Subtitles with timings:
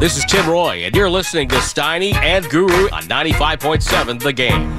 [0.00, 4.78] This is Tim Roye, and you're listening to Steiny and Guru on 95.7 The Game.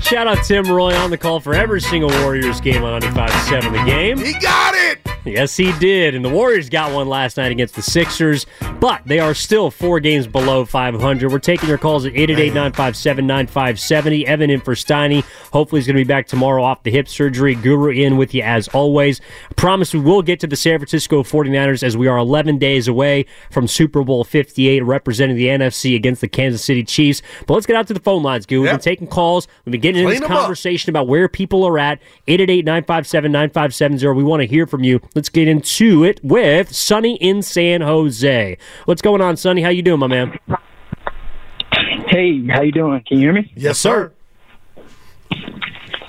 [0.00, 3.84] Shout out Tim Roye on the call for every single Warriors game on 95.7 The
[3.84, 4.16] Game.
[4.16, 5.03] He got it!
[5.24, 6.14] Yes, he did.
[6.14, 8.46] And the Warriors got one last night against the Sixers,
[8.80, 11.32] but they are still four games below 500.
[11.32, 14.24] We're taking your calls at 888-957-9570.
[14.24, 15.24] Evan in for Steiny.
[15.52, 17.54] Hopefully he's going to be back tomorrow off the hip surgery.
[17.54, 19.20] Guru in with you as always.
[19.50, 22.88] I promise we will get to the San Francisco 49ers as we are 11 days
[22.88, 27.22] away from Super Bowl 58 representing the NFC against the Kansas City Chiefs.
[27.46, 28.62] But let's get out to the phone lines, Guru.
[28.62, 29.48] We've been taking calls.
[29.64, 30.40] We've been getting into Clean this 'em up.
[30.42, 31.98] conversation about where people are at.
[32.28, 34.14] 888-957-9570.
[34.14, 35.00] We want to hear from you.
[35.14, 38.58] Let's get into it with Sonny in San Jose.
[38.84, 39.62] What's going on, Sonny?
[39.62, 40.36] How you doing, my man?
[42.08, 43.00] Hey, how you doing?
[43.06, 43.52] Can you hear me?
[43.54, 44.12] Yes, sir.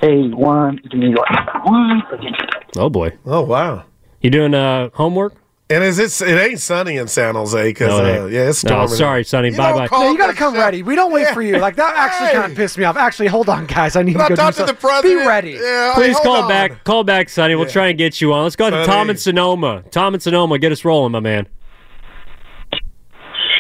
[0.01, 2.35] Hey, one, give me like one second.
[2.77, 3.15] Oh boy.
[3.25, 3.85] Oh, wow.
[4.21, 5.35] You doing uh, homework?
[5.67, 6.27] And is it?
[6.27, 8.87] It ain't sunny in San Jose because No, uh, yeah, it's No, storming.
[8.89, 9.49] sorry, Sonny.
[9.49, 9.87] You Bye bye.
[9.91, 10.83] No, you got to come shit- ready.
[10.83, 11.57] We don't wait for you.
[11.57, 12.33] Like that actually Hey.
[12.33, 12.95] kind of pissed me off.
[12.97, 13.95] Actually, hold on, guys.
[13.95, 14.75] I need Can to go talk to the something.
[14.89, 15.21] president?
[15.21, 15.51] Be ready.
[15.59, 16.49] Yeah, Please hold call on.
[16.49, 16.83] back.
[16.83, 17.55] Call back, Sonny.
[17.55, 18.43] We'll try and get you on.
[18.43, 19.83] Let's go to Tom and Sonoma.
[19.89, 21.47] Tom and Sonoma, get us rolling, my man.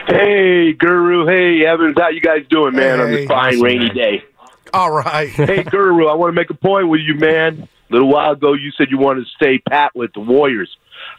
[0.07, 1.25] Hey, Guru.
[1.25, 1.95] Hey, Evans.
[1.99, 4.23] How you guys doing, man, on this fine rainy day?
[4.73, 5.29] All right.
[5.35, 6.05] Hey, Guru.
[6.07, 7.67] I want to make a point with you, man.
[7.89, 10.69] A little while ago, you said you wanted to stay pat with the Warriors.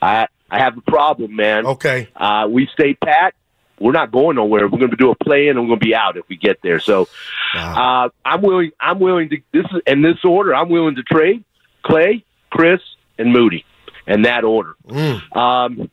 [0.00, 1.66] I I have a problem, man.
[1.66, 2.08] Okay.
[2.14, 3.34] Uh, we stay pat.
[3.78, 4.68] We're not going nowhere.
[4.68, 6.36] We're going to do a play in, and we're going to be out if we
[6.36, 6.80] get there.
[6.80, 7.08] So,
[7.54, 8.70] uh, I'm willing.
[8.80, 9.36] I'm willing to.
[9.52, 10.54] This is in this order.
[10.54, 11.44] I'm willing to trade
[11.82, 12.80] Clay, Chris,
[13.18, 13.64] and Moody,
[14.06, 14.76] in that order.
[15.32, 15.90] Um,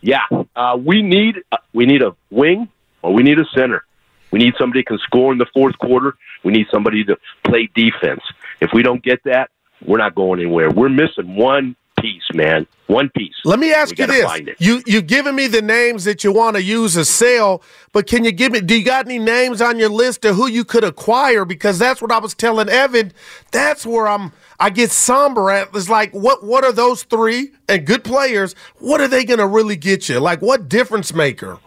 [0.00, 0.20] Yeah,
[0.54, 2.68] uh, we need uh, we need a wing
[3.02, 3.84] or we need a center.
[4.30, 6.16] We need somebody who can score in the fourth quarter.
[6.44, 8.20] We need somebody to play defense.
[8.60, 9.50] If we don't get that,
[9.84, 10.70] we're not going anywhere.
[10.70, 12.66] We're missing one piece, man.
[12.86, 13.34] One piece.
[13.44, 16.56] Let me ask We you this: you you've given me the names that you want
[16.56, 18.60] to use as sell, but can you give me?
[18.60, 21.44] Do you got any names on your list of who you could acquire?
[21.44, 23.12] Because that's what I was telling Evan.
[23.50, 24.32] That's where I'm.
[24.58, 25.68] I get somber at.
[25.74, 28.54] It's like what what are those three and good players?
[28.78, 30.18] What are they going to really get you?
[30.18, 31.58] Like what difference maker?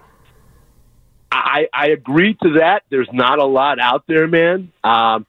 [1.31, 2.83] I, I agree to that.
[2.89, 4.71] There's not a lot out there, man.
[4.83, 5.25] Um,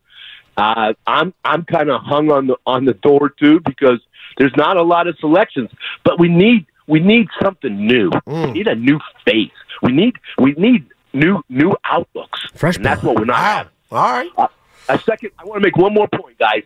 [0.56, 4.00] uh, I'm I'm kind of hung on the on the door too because
[4.38, 5.70] there's not a lot of selections.
[6.04, 8.10] But we need we need something new.
[8.26, 9.50] We need a new face.
[9.82, 12.40] We need we need new new outlooks.
[12.54, 13.72] Fresh and that's what we're not having.
[13.90, 14.30] All right.
[14.36, 14.48] Uh,
[14.88, 16.64] a second, I want to make one more point, guys.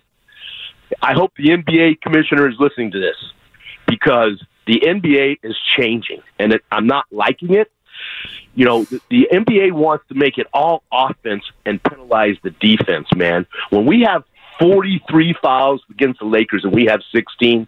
[1.03, 3.17] I hope the NBA commissioner is listening to this
[3.87, 7.71] because the NBA is changing, and it, I'm not liking it.
[8.55, 13.09] You know, the, the NBA wants to make it all offense and penalize the defense,
[13.15, 13.47] man.
[13.71, 14.25] When we have
[14.59, 17.67] 43 fouls against the Lakers and we have 16,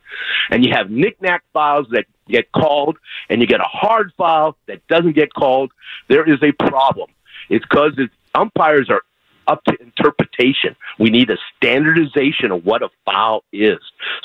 [0.50, 4.86] and you have knick-knack fouls that get called, and you get a hard foul that
[4.88, 5.72] doesn't get called,
[6.08, 7.10] there is a problem.
[7.48, 7.92] It's because
[8.34, 9.02] umpires are
[9.46, 10.76] up to interpretation.
[10.98, 13.78] We need a standardization of what a foul is.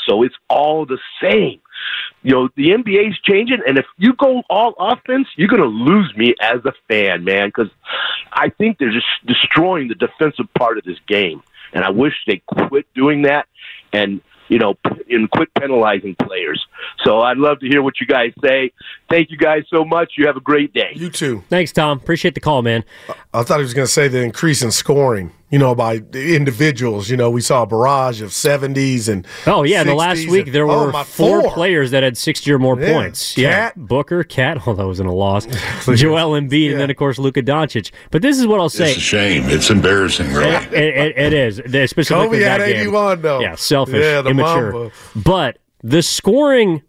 [0.06, 1.62] So it's all the same.
[2.24, 6.14] You know, the NBA's changing, and if you go all offense, you're going to lose
[6.16, 7.72] me as a fan, man, because
[8.32, 11.42] I think they're just destroying the defensive part of this game.
[11.74, 13.48] And I wish they quit doing that
[13.92, 14.76] and, you know,
[15.10, 16.66] and quit penalizing players.
[17.04, 18.72] So I'd love to hear what you guys say.
[19.10, 20.14] Thank you guys so much.
[20.18, 20.92] You have a great day.
[20.96, 21.44] You too.
[21.50, 21.98] Thanks, Tom.
[22.00, 22.84] Appreciate the call, man.
[23.34, 27.10] I thought he was going to say the increase in scoring, you know, by individuals.
[27.10, 29.28] You know, we saw a barrage of 70s and.
[29.46, 32.18] Oh yeah, In the last week and- there oh, were my, four, players that had
[32.18, 32.94] sixty or more Yeah.
[32.94, 33.38] points.
[33.38, 33.74] Yeah, Cat.
[33.88, 34.60] Booker, Cat.
[34.68, 35.46] Oh, that was in a loss.
[35.86, 37.92] Joel Embiid, and then of course Luka Doncic.
[38.12, 38.90] But this is what I'll say.
[38.90, 39.44] It's a shame.
[39.48, 40.56] It's embarrassing, really.
[40.56, 42.80] It, it, it is, especially Kobe that had game.
[42.82, 43.40] 81, though.
[43.42, 44.72] Yeah, selfish, Yeah, the immature.
[44.72, 44.92] Mamba.
[45.16, 46.82] But the scoring,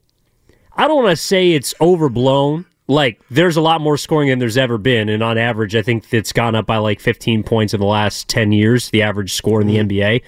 [0.77, 2.67] I don't want to say it's overblown.
[2.87, 6.13] Like, there's a lot more scoring than there's ever been, and on average, I think
[6.13, 8.91] it's gone up by like 15 points in the last 10 years.
[8.91, 9.89] The average score in the Mm-hmm.
[9.89, 10.23] NBA.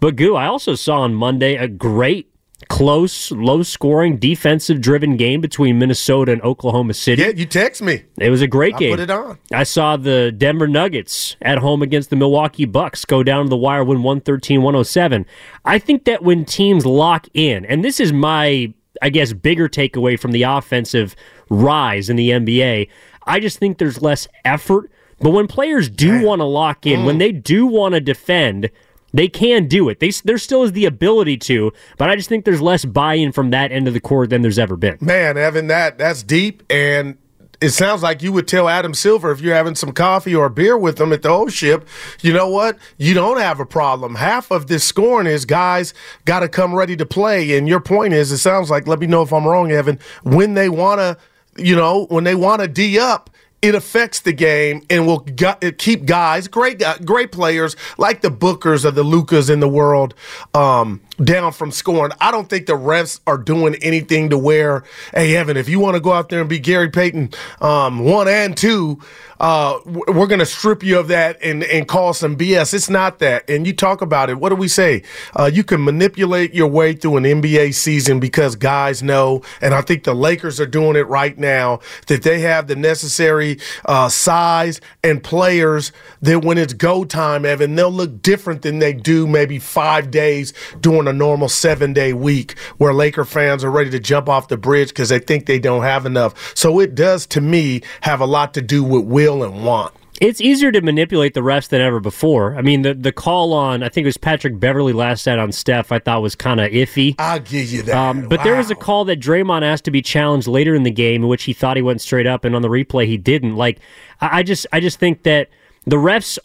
[0.00, 2.30] But Goo, I also saw on Monday a great.
[2.68, 7.22] Close, low scoring, defensive driven game between Minnesota and Oklahoma City.
[7.22, 8.02] Yeah, you text me.
[8.18, 8.90] It was a great I game.
[8.90, 9.38] put it on.
[9.52, 13.56] I saw the Denver Nuggets at home against the Milwaukee Bucks go down to the
[13.56, 15.24] wire, win 113 107.
[15.64, 20.18] I think that when teams lock in, and this is my, I guess, bigger takeaway
[20.18, 21.14] from the offensive
[21.48, 22.88] rise in the NBA,
[23.24, 24.90] I just think there's less effort.
[25.20, 27.04] But when players do want to lock in, Mm.
[27.04, 28.70] when they do want to defend,
[29.12, 30.00] they can do it.
[30.00, 33.50] They, there still is the ability to, but I just think there's less buy-in from
[33.50, 34.98] that end of the court than there's ever been.
[35.00, 37.16] Man, Evan, that that's deep, and
[37.60, 40.78] it sounds like you would tell Adam Silver if you're having some coffee or beer
[40.78, 41.88] with him at the old ship,
[42.20, 42.78] you know what?
[42.98, 44.14] You don't have a problem.
[44.14, 45.92] Half of this scoring is guys
[46.24, 48.86] got to come ready to play, and your point is, it sounds like.
[48.86, 49.98] Let me know if I'm wrong, Evan.
[50.22, 51.16] When they want to,
[51.56, 53.30] you know, when they want to d up.
[53.62, 58.84] It affects the game and will gu- keep guys, great great players like the Bookers
[58.84, 60.14] or the Lucas in the world,
[60.54, 62.12] um, down from scoring.
[62.20, 65.94] I don't think the refs are doing anything to where, hey, Evan, if you want
[65.94, 67.30] to go out there and be Gary Payton
[67.60, 69.00] um, one and two,
[69.40, 72.74] uh, we're going to strip you of that and, and call some BS.
[72.74, 73.48] It's not that.
[73.48, 74.38] And you talk about it.
[74.38, 75.02] What do we say?
[75.38, 79.80] Uh, you can manipulate your way through an NBA season because guys know, and I
[79.80, 84.80] think the Lakers are doing it right now, that they have the necessary uh, size
[85.04, 85.92] and players
[86.22, 90.52] that when it's go time, Evan, they'll look different than they do maybe five days
[90.80, 94.56] during a normal seven day week where Laker fans are ready to jump off the
[94.56, 96.56] bridge because they think they don't have enough.
[96.56, 99.94] So it does, to me, have a lot to do with will and want.
[100.20, 102.56] It's easier to manipulate the refs than ever before.
[102.56, 105.52] I mean, the the call on I think it was Patrick Beverley last night on
[105.52, 105.92] Steph.
[105.92, 107.14] I thought was kind of iffy.
[107.18, 107.96] I'll give you that.
[107.96, 110.90] Um, but there was a call that Draymond asked to be challenged later in the
[110.90, 113.54] game, in which he thought he went straight up, and on the replay he didn't.
[113.54, 113.78] Like,
[114.20, 115.50] I, I just, I just think that
[115.86, 116.38] the refs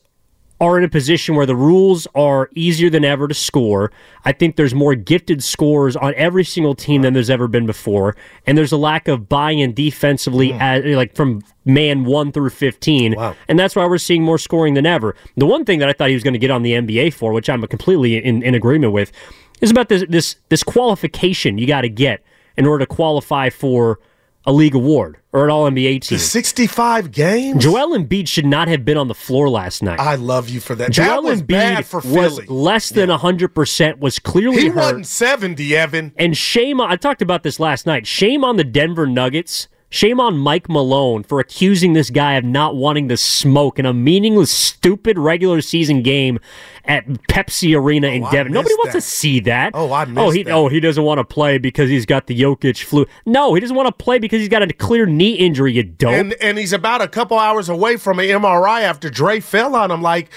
[0.63, 3.91] are in a position where the rules are easier than ever to score.
[4.23, 8.15] I think there's more gifted scorers on every single team than there's ever been before,
[8.47, 10.61] and there's a lack of buy-in defensively, hmm.
[10.61, 13.35] as, like from man one through fifteen, Wow.
[13.49, 15.15] and that's why we're seeing more scoring than ever.
[15.35, 17.33] The one thing that I thought he was going to get on the NBA for,
[17.33, 19.11] which I'm completely in, in agreement with,
[19.59, 22.23] is about this this this qualification you got to get
[22.55, 23.99] in order to qualify for
[24.45, 26.17] a league award or an All NBA team.
[26.17, 27.63] 65 games?
[27.63, 29.99] Joel Embiid should not have been on the floor last night.
[29.99, 30.91] I love you for that.
[30.91, 32.45] Joel that was bad Embiid for was Philly.
[32.47, 33.99] less than hundred percent.
[33.99, 34.75] Was clearly He hurt.
[34.75, 36.11] wasn't 70, Evan.
[36.17, 38.05] And shame on, I talked about this last night.
[38.05, 39.67] Shame on the Denver Nuggets.
[39.93, 43.93] Shame on Mike Malone for accusing this guy of not wanting to smoke in a
[43.93, 46.39] meaningless, stupid regular season game
[46.85, 48.49] at Pepsi Arena in Oh, I Denver.
[48.49, 49.73] Nobody missed wants to see that.
[49.75, 50.51] Oh, I oh, missed he, that.
[50.51, 53.05] oh, he doesn't want to play because he's got the Jokic flu.
[53.27, 55.73] No, he doesn't want to play because he's got a clear knee injury.
[55.73, 56.11] You dope.
[56.11, 59.91] And and he's about a couple hours away from an MRI after Dre fell on
[59.91, 60.01] him.
[60.01, 60.31] Like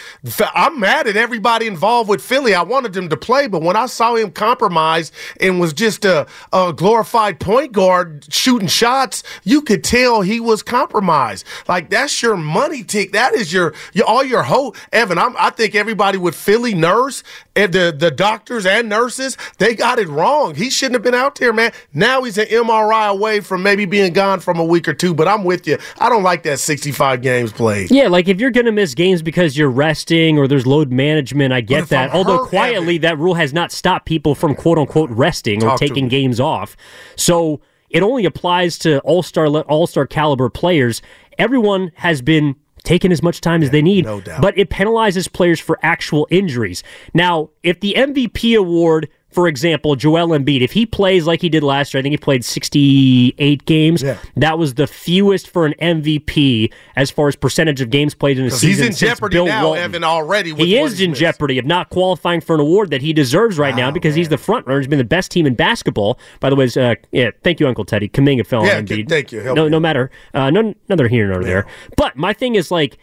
[0.55, 2.55] I'm mad at everybody involved with Philly.
[2.55, 6.26] I wanted him to play, but when I saw him compromised and was just a,
[6.52, 11.47] a glorified point guard shooting shots, you could tell he was compromised.
[11.67, 13.13] Like that's your money tick.
[13.13, 14.77] That is your, your all your hope.
[14.93, 17.23] Evan, I'm, I think everybody with Philly nurse
[17.55, 20.57] and the the doctors and nurses they got it wrong.
[20.57, 21.73] He shouldn't have been out there, man.
[21.95, 25.15] Now he's an MRI away from maybe being gone from a week or two.
[25.15, 25.79] But I'm with you.
[25.99, 27.91] I don't like that 65 games played.
[27.91, 31.53] Yeah, like if you're going to miss games because you're resting or there's load management,
[31.53, 32.11] I get that.
[32.11, 35.79] I'm Although quietly, Evan- that rule has not stopped people from quote unquote resting or
[35.79, 36.77] taking games off.
[37.15, 37.61] So
[37.97, 41.01] it only applies to all star all star caliber players.
[41.39, 44.41] Everyone has been taking as much time as they need, no doubt.
[44.41, 46.83] but it penalizes players for actual injuries.
[47.15, 51.62] Now, if the MVP award for example, Joel Embiid, if he plays like he did
[51.62, 54.03] last year, I think he played 68 games.
[54.03, 54.17] Yeah.
[54.35, 58.47] That was the fewest for an MVP as far as percentage of games played in
[58.47, 58.87] a season.
[58.87, 59.83] he's in jeopardy Bill now, Walton.
[59.83, 60.55] Evan, already.
[60.55, 61.21] He is in missed.
[61.21, 64.38] jeopardy of not qualifying for an award that he deserves right now because he's the
[64.38, 64.81] front runner.
[64.81, 66.19] He's been the best team in basketball.
[66.41, 68.09] By the way, uh, yeah, thank you, Uncle Teddy.
[68.09, 69.11] Kuminga fell Yeah, on Embiid.
[69.11, 69.41] thank you.
[69.41, 69.71] Help No, me.
[69.71, 70.11] no matter.
[70.33, 71.67] Uh, no, neither here nor there.
[71.99, 72.97] But my thing is like,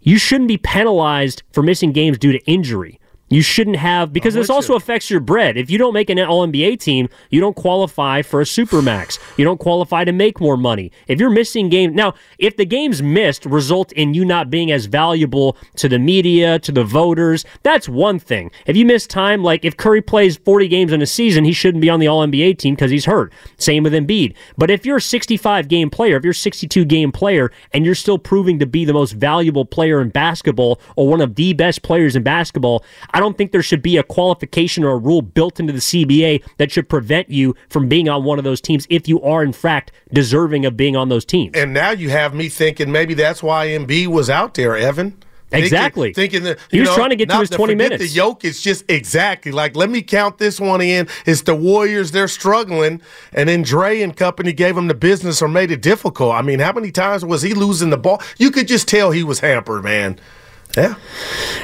[0.00, 3.00] you shouldn't be penalized for missing games due to injury.
[3.28, 4.76] You shouldn't have because this also you.
[4.76, 5.56] affects your bread.
[5.56, 9.18] If you don't make an All NBA team, you don't qualify for a supermax.
[9.36, 10.90] You don't qualify to make more money.
[11.06, 14.86] If you're missing games now, if the games missed result in you not being as
[14.86, 18.50] valuable to the media, to the voters, that's one thing.
[18.66, 21.82] If you miss time, like if Curry plays 40 games in a season, he shouldn't
[21.82, 23.32] be on the All NBA team because he's hurt.
[23.58, 24.34] Same with Embiid.
[24.56, 27.94] But if you're a 65 game player, if you're a 62 game player, and you're
[27.94, 31.82] still proving to be the most valuable player in basketball or one of the best
[31.82, 35.60] players in basketball, I don't think there should be a qualification or a rule built
[35.60, 39.08] into the CBA that should prevent you from being on one of those teams if
[39.08, 41.56] you are in fact deserving of being on those teams.
[41.56, 45.22] And now you have me thinking maybe that's why Embiid was out there, Evan.
[45.50, 46.12] Exactly.
[46.12, 48.02] Thinking that He was know, trying to get to his 20 minutes.
[48.02, 51.08] The yoke is just exactly like let me count this one in.
[51.24, 53.00] It's the Warriors they're struggling,
[53.32, 56.34] and then Dre and company gave him the business or made it difficult.
[56.34, 58.20] I mean, how many times was he losing the ball?
[58.36, 60.18] You could just tell he was hampered, man.
[60.78, 60.94] Yeah.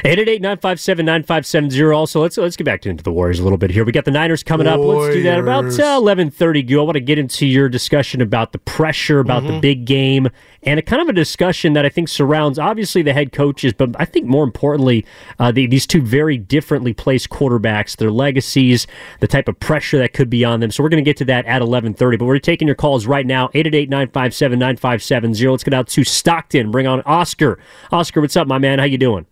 [0.04, 1.94] 888-957-9570.
[1.96, 3.84] Also, let's let's get back into the Warriors a little bit here.
[3.84, 4.80] We got the Niners coming up.
[4.80, 5.78] Let's do that about Warriors.
[5.80, 6.62] uh, 11:30.
[6.68, 6.80] Go.
[6.80, 9.54] I want to get into your discussion about the pressure, about Mm-hmm.
[9.54, 10.28] the big game,
[10.64, 13.90] and a kind of a discussion that I think surrounds obviously the head coaches, but
[13.98, 15.04] I think more importantly,
[15.38, 18.86] uh, the, these two very differently placed quarterbacks, their legacies,
[19.20, 20.70] the type of pressure that could be on them.
[20.70, 22.18] So we're going to get to that at 11:30.
[22.18, 23.48] But we're taking your calls right now.
[23.48, 25.50] 888-957-9570.
[25.50, 26.70] Let's get out to Stockton.
[26.70, 27.58] Bring on Oscar.
[27.92, 28.78] Oscar, what's up, my man?
[28.78, 29.26] How you doing?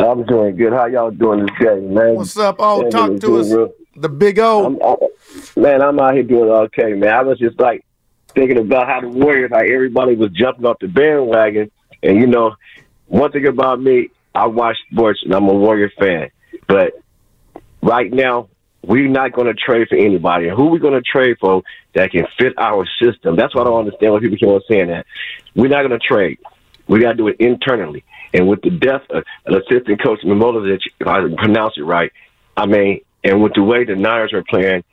[0.00, 0.72] I'm doing good.
[0.72, 2.14] How y'all doing this day, man?
[2.14, 2.56] What's up?
[2.58, 3.52] Oh, Man, talk to us.
[3.52, 4.64] real- The big O.
[4.64, 7.12] I'm, I, man, I'm out here doing okay, man.
[7.12, 7.84] I was just like,
[8.34, 11.70] thinking about how the Warriors, how everybody was jumping off the bandwagon.
[12.02, 12.56] And you know,
[13.06, 16.30] one thing about me, I watch sports and I'm a Warrior fan.
[16.66, 16.94] But
[17.82, 18.48] right now,
[18.82, 20.48] we're not going to trade for anybody.
[20.48, 21.62] And who we going to trade for
[21.94, 23.36] that can fit our system?
[23.36, 25.06] That's what I don't understand why people keep on saying that.
[25.54, 26.38] We're not going to trade.
[26.86, 28.04] We got to do it internally.
[28.34, 32.12] And with the death of an assistant coach, Mimola, if I pronounce it right,
[32.56, 34.84] I mean, and with the way the Niners are playing,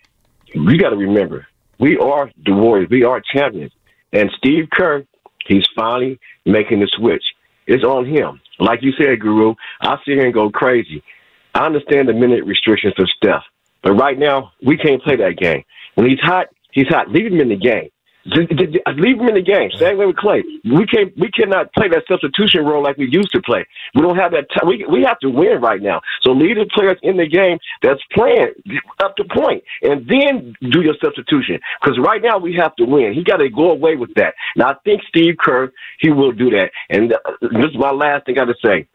[0.55, 1.48] we got to remember,
[1.81, 2.89] we are the Warriors.
[2.89, 3.73] We are champions.
[4.13, 5.03] And Steve Kerr,
[5.45, 7.23] he's finally making the switch.
[7.67, 8.39] It's on him.
[8.59, 11.03] Like you said, Guru, I sit here and go crazy.
[11.55, 13.43] I understand the minute restrictions for Steph,
[13.81, 15.63] but right now we can't play that game.
[15.95, 17.09] When he's hot, he's hot.
[17.09, 17.89] Leave him in the game.
[18.25, 19.71] Uh, leave him in the game.
[19.77, 20.43] Same way with Clay.
[20.63, 21.11] We can't.
[21.17, 23.65] We cannot play that substitution role like we used to play.
[23.95, 24.67] We don't have that time.
[24.67, 26.01] We we have to win right now.
[26.21, 28.53] So leave the players in the game that's playing
[28.99, 31.59] up to point, and then do your substitution.
[31.81, 33.13] Because right now we have to win.
[33.13, 34.35] He got to go away with that.
[34.55, 36.71] Now I think Steve Kerr he will do that.
[36.89, 38.87] And uh, this is my last thing I got to say.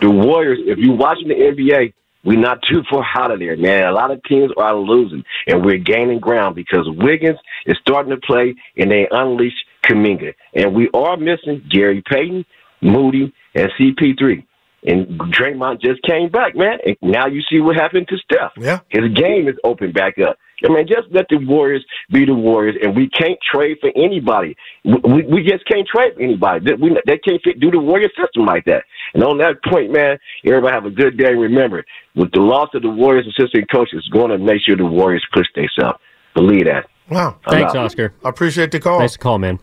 [0.00, 1.92] The Warriors, if you're watching the NBA,
[2.26, 3.86] we're not too far out of there, man.
[3.86, 8.16] A lot of teams are losing, and we're gaining ground because Wiggins is starting to
[8.18, 9.54] play, and they unleash
[9.84, 10.34] Kuminga.
[10.54, 12.44] And we are missing Gary Payton,
[12.82, 14.44] Moody, and CP3.
[14.86, 16.78] And Draymond just came back, man.
[16.84, 18.52] And now you see what happened to Steph.
[18.56, 18.80] Yeah.
[18.88, 20.36] His game is open back up.
[20.64, 24.56] I mean, just let the Warriors be the Warriors, and we can't trade for anybody.
[24.84, 26.64] We, we just can't trade for anybody.
[26.64, 28.84] They, we, they can't fit, do the Warrior system like that.
[29.14, 31.34] And on that point, man, everybody have a good day.
[31.34, 31.84] Remember,
[32.14, 35.24] with the loss of the Warriors assistant coach, it's going to make sure the Warriors
[35.32, 35.98] push themselves.
[36.34, 36.88] Believe that.
[37.10, 37.38] Wow.
[37.48, 38.14] Thanks, Oscar.
[38.24, 38.98] I appreciate the call.
[38.98, 39.58] Nice to call, man.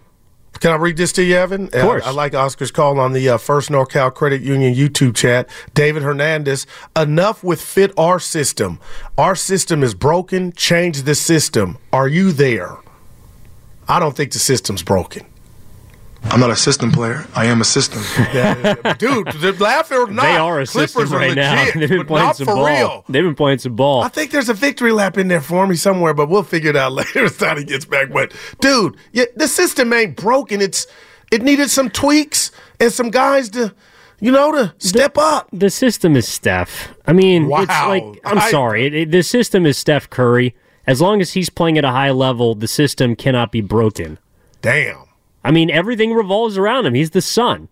[0.60, 1.65] Can I read this to you, Evan?
[1.65, 2.03] Of course.
[2.05, 5.50] I, I like Oscar's call on the uh, First NorCal Credit Union YouTube chat.
[5.74, 8.79] David Hernandez, enough with fit our system.
[9.17, 10.53] Our system is broken.
[10.53, 11.77] Change the system.
[11.91, 12.77] Are you there?
[13.88, 15.25] I don't think the system's broken.
[16.25, 17.25] I'm not a system player.
[17.36, 18.00] I am a system.
[18.98, 21.63] Dude, the laugh or not, they are a Clippers system are right now.
[21.75, 22.65] They've been but playing not some for ball.
[22.68, 23.06] real.
[23.10, 24.03] They've been playing some ball.
[24.03, 26.75] I think there's a victory lap in there for me somewhere, but we'll figure it
[26.75, 28.10] out later as Donnie gets back.
[28.12, 30.62] But dude, yeah, the system ain't broken.
[30.62, 30.88] It's
[31.32, 33.74] it needed some tweaks and some guys to,
[34.20, 35.50] you know, to step up.
[35.51, 36.94] The system is Steph.
[37.06, 37.89] I mean, it's Wow.
[37.89, 38.86] like I'm I- sorry.
[38.86, 40.56] It, it- the system is Steph Curry.
[40.88, 44.20] As long as he's playing at a high level, the system cannot be broken.
[44.62, 44.98] Damn.
[45.44, 46.94] I mean, everything revolves around him.
[46.94, 47.70] He's the sun.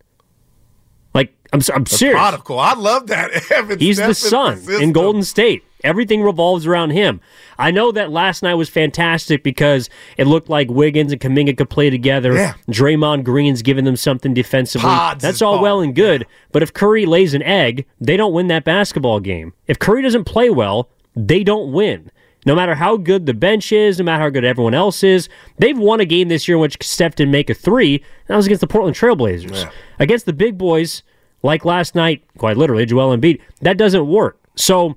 [1.14, 2.16] Like I'm, I'm serious.
[2.18, 2.58] Prodigal.
[2.58, 3.30] I love that.
[3.52, 4.92] Evan He's the sun in.
[4.92, 5.64] Golden State.
[5.84, 7.20] Everything revolves around him.
[7.58, 11.70] I know that last night was fantastic because it looked like Wiggins and Kuminga could
[11.70, 12.34] play together.
[12.34, 12.54] Yeah.
[12.70, 14.86] Draymond Green's giving them something defensively.
[14.88, 15.62] Pods That's all ball.
[15.62, 16.24] well and good.
[16.52, 19.54] But if Curry lays an egg, they don't win that basketball game.
[19.66, 22.12] If Curry doesn't play well, they don't win.
[22.44, 25.78] No matter how good the bench is, no matter how good everyone else is, they've
[25.78, 27.96] won a game this year in which Steph didn't make a three.
[27.96, 29.70] and That was against the Portland Trailblazers.
[30.00, 31.02] Against the big boys,
[31.42, 34.40] like last night, quite literally, Joel Embiid, that doesn't work.
[34.56, 34.96] So,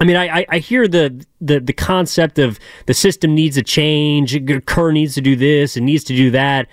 [0.00, 3.62] I mean, I, I, I hear the, the the concept of the system needs a
[3.62, 4.36] change.
[4.66, 6.68] Kerr needs to do this and needs to do that.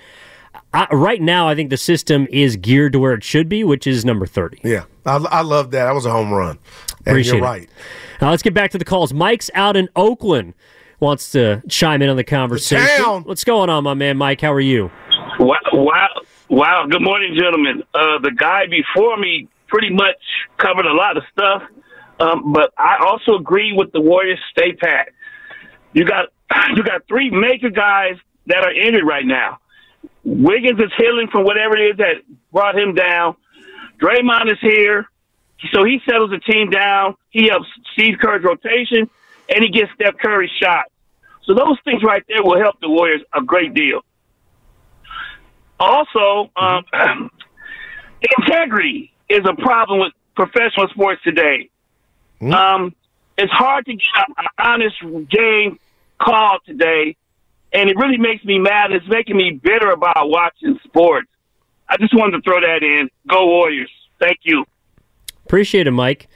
[0.72, 3.86] I, right now, I think the system is geared to where it should be, which
[3.86, 4.58] is number thirty.
[4.64, 5.84] Yeah, I, I love that.
[5.84, 6.58] That was a home run.
[7.06, 7.48] And Appreciate you're it.
[7.48, 7.70] right.
[8.20, 9.12] Now let's get back to the calls.
[9.14, 10.54] Mike's out in Oakland.
[11.00, 12.86] Wants to chime in on the conversation.
[13.02, 13.22] town.
[13.24, 14.42] What's going on, my man, Mike?
[14.42, 14.90] How are you?
[15.38, 16.08] Wow, wow,
[16.50, 16.86] wow.
[16.90, 17.82] Good morning, gentlemen.
[17.94, 20.16] Uh, the guy before me pretty much
[20.58, 21.62] covered a lot of stuff,
[22.18, 25.08] um, but I also agree with the Warriors stay pat.
[25.94, 26.26] You got
[26.76, 28.16] you got three major guys
[28.48, 29.58] that are injured right now.
[30.24, 32.16] Wiggins is healing from whatever it is that
[32.52, 33.36] brought him down.
[34.02, 35.06] Draymond is here,
[35.72, 37.14] so he settles the team down.
[37.30, 39.10] He helps Steve Kerr's rotation,
[39.48, 40.84] and he gets Steph Curry's shot.
[41.44, 44.00] So those things right there will help the Warriors a great deal.
[45.78, 46.84] Also, um,
[48.38, 51.70] integrity is a problem with professional sports today.
[52.42, 52.94] Um,
[53.36, 54.02] it's hard to get
[54.38, 54.96] an honest
[55.30, 55.78] game
[56.18, 57.16] called today,
[57.72, 58.92] and it really makes me mad.
[58.92, 61.28] It's making me bitter about watching sports.
[61.88, 63.10] I just wanted to throw that in.
[63.26, 63.90] Go Warriors!
[64.18, 64.64] Thank you.
[65.50, 66.28] Appreciate it, Mike.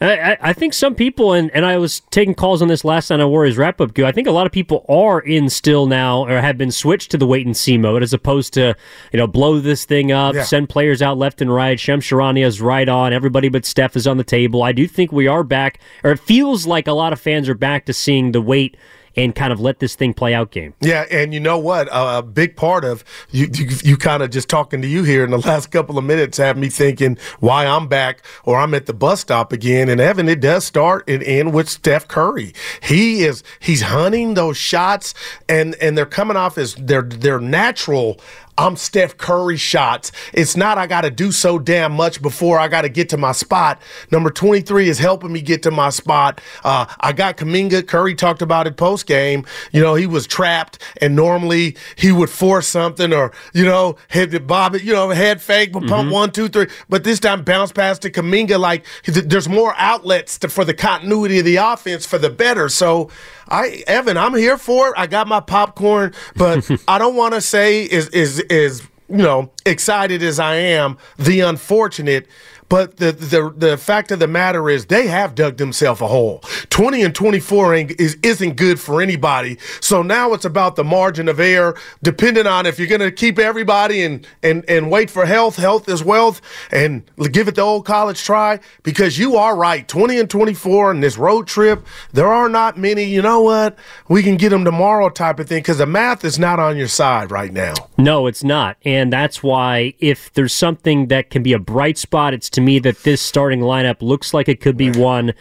[0.00, 3.10] I, I- I think some people, and, and I was taking calls on this last
[3.10, 3.98] night on Warriors wrap up.
[3.98, 7.18] I think a lot of people are in still now, or have been switched to
[7.18, 8.76] the wait and see mode, as opposed to
[9.12, 10.44] you know blow this thing up, Yeah.
[10.44, 11.80] send players out left and right.
[11.80, 13.12] Shem Charania is right on.
[13.12, 14.62] Everybody but Steph is on the table.
[14.62, 17.56] I do think we are back, or it feels like a lot of fans are
[17.56, 18.76] back to seeing the wait
[19.16, 20.74] and kind of let this thing play out game.
[20.80, 21.88] Yeah, and you know what?
[21.88, 25.24] Uh, a big part of you, you, you kind of just talking to you here
[25.24, 28.86] in the last couple of minutes have me thinking why I'm back or I'm at
[28.86, 29.88] the bus stop again.
[29.88, 32.54] And Evan, it does start and end with Steph Curry.
[32.82, 35.14] He is he's hunting those shots,
[35.48, 38.20] and and they're coming off as their their natural
[38.56, 40.12] I'm Steph Curry shots.
[40.32, 43.16] It's not I got to do so damn much before I got to get to
[43.16, 43.82] my spot.
[44.12, 46.40] Number 23 is helping me get to my spot.
[46.62, 47.86] Uh, I got Kuminga.
[47.86, 49.44] Curry talked about it post game.
[49.72, 54.30] You know, he was trapped, and normally he would force something or, you know, hit
[54.30, 56.68] the bob it, you know, head fake, but pump one, two, three.
[56.88, 58.58] But this time bounce pass to Kuminga.
[58.58, 62.68] Like there's more outlets to, for the continuity of the offense for the better.
[62.68, 63.10] So,
[63.48, 64.94] I Evan, I'm here for it.
[64.96, 69.50] I got my popcorn, but I don't want to say is is is you know
[69.66, 70.98] excited as I am.
[71.18, 72.26] The unfortunate.
[72.68, 76.42] But the, the the fact of the matter is they have dug themselves a hole.
[76.70, 79.58] 20 and 24 ain't, is, isn't good for anybody.
[79.80, 83.38] So now it's about the margin of error, depending on if you're going to keep
[83.38, 86.40] everybody and, and, and wait for health, health is wealth,
[86.70, 87.02] and
[87.32, 88.60] give it the old college try.
[88.82, 93.04] Because you are right, 20 and 24 in this road trip, there are not many,
[93.04, 93.78] you know what,
[94.08, 96.88] we can get them tomorrow type of thing because the math is not on your
[96.88, 97.74] side right now.
[97.98, 98.76] No, it's not.
[98.84, 102.78] And that's why if there's something that can be a bright spot, it's to me
[102.80, 105.34] that this starting lineup looks like it could be one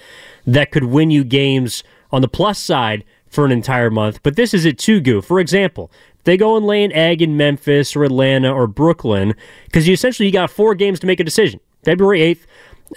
[0.46, 4.22] that could win you games on the plus side for an entire month.
[4.24, 5.22] But this is it too, Goo.
[5.22, 9.34] For example, if they go and lay an egg in Memphis or Atlanta or Brooklyn,
[9.66, 11.60] because you essentially you got four games to make a decision.
[11.84, 12.46] February 8th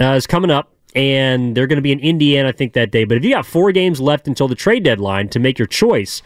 [0.01, 0.73] uh, is coming up.
[0.95, 3.05] And they're going to be in Indiana, I think, that day.
[3.05, 6.23] But if you got four games left until the trade deadline to make your choice,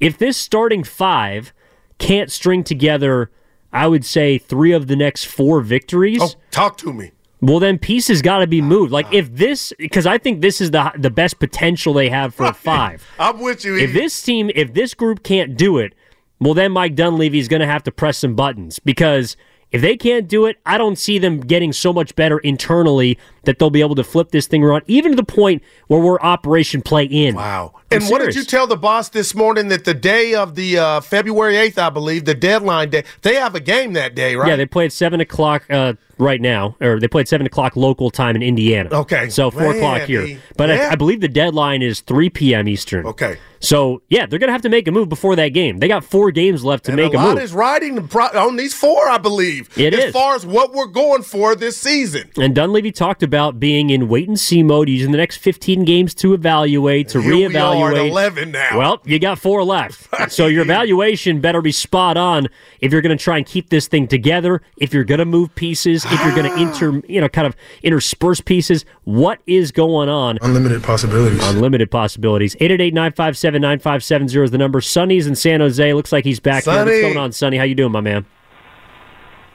[0.00, 1.52] if this starting five
[1.98, 3.30] can't string together,
[3.72, 6.20] I would say, three of the next four victories.
[6.20, 7.12] Oh, talk to me.
[7.40, 8.90] Well, then pieces got to be moved.
[8.90, 12.46] Like if this, because I think this is the the best potential they have for
[12.46, 13.06] a five.
[13.18, 13.76] I'm with you.
[13.76, 15.94] If this team, if this group can't do it,
[16.40, 19.36] well, then Mike Dunleavy is going to have to press some buttons because
[19.70, 23.58] if they can't do it, I don't see them getting so much better internally that
[23.58, 26.80] they'll be able to flip this thing around, even to the point where we're Operation
[26.80, 27.34] Play In.
[27.34, 27.74] Wow.
[27.90, 30.78] I'm and what did you tell the boss this morning that the day of the
[30.78, 34.48] uh, February 8th, I believe, the deadline day, they have a game that day, right?
[34.48, 37.76] Yeah, they play at seven o'clock uh, right now, or they play at seven o'clock
[37.76, 38.90] local time in Indiana.
[38.92, 39.28] Okay.
[39.28, 40.70] so four o'clock here, but.
[40.70, 42.68] I, I believe the deadline is three p.m.
[42.68, 43.06] Eastern.
[43.06, 43.38] Okay.
[43.60, 45.78] So yeah, they're gonna have to make a move before that game.
[45.78, 47.42] They got four games left to And make a a, lot move.
[47.42, 49.68] is riding on these four, I believe.
[49.76, 50.12] It as is.
[50.12, 52.30] far as what we're going for this season.
[52.38, 56.14] and Dunleavy talked about being in wait and see mode, using the next 15 games
[56.16, 58.08] to evaluate, to Here we are at reevaluate.
[58.10, 58.78] 11 now.
[58.78, 60.06] Well, you got four left.
[60.30, 62.48] So your evaluation better be spot on
[62.80, 65.54] if you're going to try and keep this thing together, if you're going to move
[65.54, 68.84] pieces, if you're going to inter, you know, kind of intersperse pieces.
[69.04, 70.38] What is going on?
[70.42, 71.42] Unlimited possibilities.
[71.44, 72.54] Unlimited possibilities.
[72.56, 74.80] 888-957-9570 is the number.
[74.80, 75.92] Sonny's in San Jose.
[75.92, 76.64] Looks like he's back.
[76.64, 76.84] here.
[76.84, 77.56] What's going on, Sonny?
[77.56, 78.26] How you doing, my man?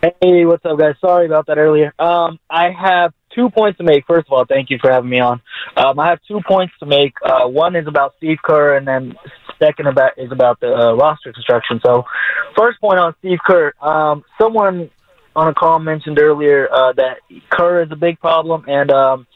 [0.01, 0.95] Hey, what's up, guys?
[0.99, 1.93] Sorry about that earlier.
[1.97, 4.05] Um, I have two points to make.
[4.05, 5.41] First of all, thank you for having me on.
[5.77, 7.13] Um, I have two points to make.
[7.23, 9.15] Uh, one is about Steve Kerr, and then
[9.59, 11.79] second about is about the uh, roster construction.
[11.85, 12.03] So,
[12.57, 13.73] first point on Steve Kerr.
[13.81, 14.89] Um, someone
[15.36, 17.17] on a call mentioned earlier uh, that
[17.50, 19.28] Kerr is a big problem, and um,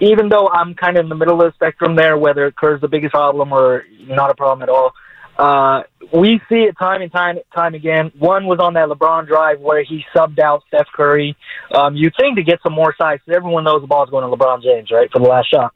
[0.00, 2.88] even though I'm kind of in the middle of the spectrum there, whether Kerr's the
[2.88, 4.92] biggest problem or not a problem at all,
[5.38, 8.10] uh, we see it time and time time again.
[8.18, 11.36] One was on that LeBron drive where he subbed out Steph Curry.
[11.74, 14.36] Um, you think to get some more size, 'cause everyone knows the ball's going to
[14.36, 15.72] LeBron James, right, for the last shot.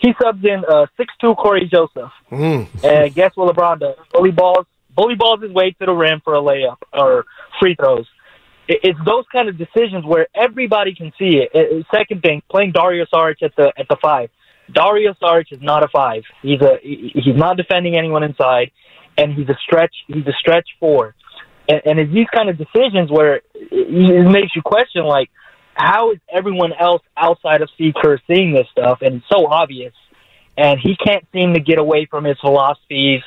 [0.00, 2.66] He subs in uh, six two Cory Joseph, Mm.
[2.84, 3.96] and guess what LeBron does?
[4.12, 7.24] Bully balls, bully balls his way to the rim for a layup or
[7.58, 8.06] free throws.
[8.68, 11.50] It- It's those kind of decisions where everybody can see it.
[11.54, 14.30] Uh, Second thing, playing Dario Saric at the at the five.
[14.72, 16.24] Dario Saric is not a five.
[16.42, 18.70] He's a he's not defending anyone inside,
[19.16, 19.94] and he's a stretch.
[20.08, 21.14] He's a stretch four,
[21.68, 25.30] and, and it's these kind of decisions where it, it makes you question like,
[25.74, 28.98] how is everyone else outside of Steve Kerr seeing this stuff?
[29.02, 29.92] And it's so obvious,
[30.56, 33.22] and he can't seem to get away from his philosophies,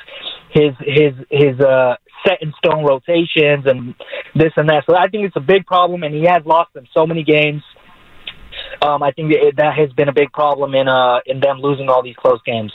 [0.52, 3.94] his his his uh, set in stone rotations, and
[4.34, 4.84] this and that.
[4.88, 7.62] So I think it's a big problem, and he has lost them so many games.
[8.82, 11.88] Um, I think that, that has been a big problem in uh, in them losing
[11.88, 12.72] all these close games.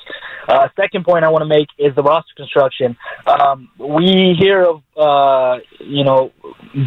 [0.47, 2.95] Uh, second point I want to make is the roster construction.
[3.25, 6.31] Um, we hear of uh, you know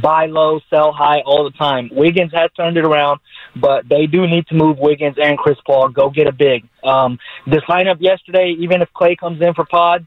[0.02, 1.90] buy low, sell high all the time.
[1.92, 3.20] Wiggins has turned it around,
[3.56, 5.88] but they do need to move Wiggins and Chris Paul.
[5.88, 6.64] Go get a big.
[6.84, 10.06] Um, this lineup yesterday, even if Clay comes in for pods,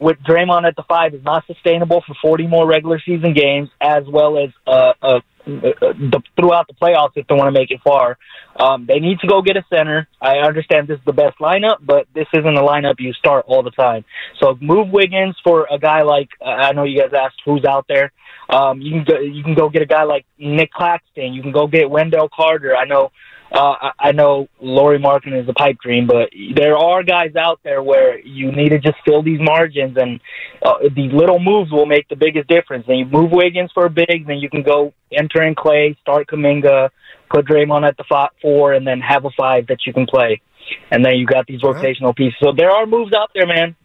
[0.00, 4.04] with Draymond at the five is not sustainable for 40 more regular season games, as
[4.06, 8.18] well as uh, uh, the, throughout the playoffs if they want to make it far.
[8.58, 10.08] Um, they need to go get a center.
[10.20, 13.62] I understand this is the best lineup, but this isn't a lineup you start all
[13.62, 14.04] the time.
[14.40, 17.86] So move Wiggins for a guy like uh, I know you guys asked who's out
[17.88, 18.12] there.
[18.48, 21.32] Um, you can go, you can go get a guy like Nic Claxton.
[21.32, 22.76] You can go get Wendell Carter.
[22.76, 23.10] I know
[23.54, 27.82] uh, I, know Lauri Markkanen is a pipe dream, but there are guys out there
[27.82, 30.20] where you need to just fill these margins, and
[30.60, 32.86] uh, these little moves will make the biggest difference.
[32.88, 36.26] And you move Wiggins for a big, then you can go enter in Clay, start
[36.26, 36.90] Kuminga,
[37.30, 40.42] put Draymond at the five, four, and then have a five that you can play.
[40.90, 42.38] And then you got these rotational pieces.
[42.42, 43.76] So there are moves out there, man.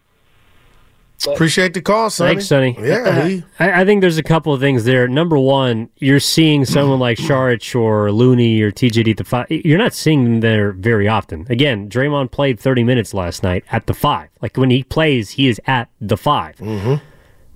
[1.26, 2.30] Appreciate the call, Sonny.
[2.30, 2.76] Thanks, Sonny.
[2.80, 5.06] Yeah, he- I, I think there's a couple of things there.
[5.08, 9.46] Number one, you're seeing someone like Saric or Looney or TJD at the five.
[9.50, 11.46] You're not seeing them there very often.
[11.50, 14.28] Again, Draymond played 30 minutes last night at the five.
[14.40, 16.94] Like when he plays, he is at the 5 Mm-hmm.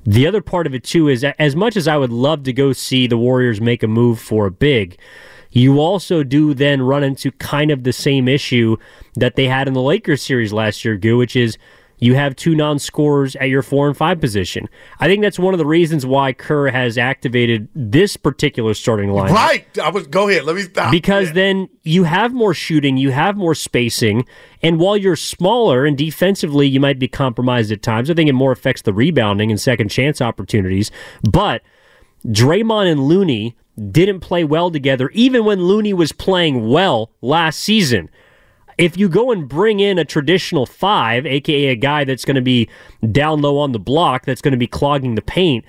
[0.06, 2.74] The other part of it too is as much as I would love to go
[2.74, 4.98] see the Warriors make a move for a big,
[5.50, 8.76] you also do then run into kind of the same issue
[9.14, 11.56] that they had in the Lakers series last year, Goo, which is
[12.04, 14.68] you have two non-scorers at your four and five position.
[15.00, 19.32] I think that's one of the reasons why Kerr has activated this particular starting line.
[19.32, 19.78] Right.
[19.78, 20.06] I was.
[20.06, 20.44] Go ahead.
[20.44, 20.90] Let me stop.
[20.90, 24.26] Because then you have more shooting, you have more spacing,
[24.62, 28.34] and while you're smaller and defensively you might be compromised at times, I think it
[28.34, 30.90] more affects the rebounding and second chance opportunities.
[31.22, 31.62] But
[32.26, 33.56] Draymond and Looney
[33.90, 38.10] didn't play well together, even when Looney was playing well last season.
[38.78, 42.42] If you go and bring in a traditional five, aka a guy that's going to
[42.42, 42.68] be
[43.12, 45.64] down low on the block, that's going to be clogging the paint,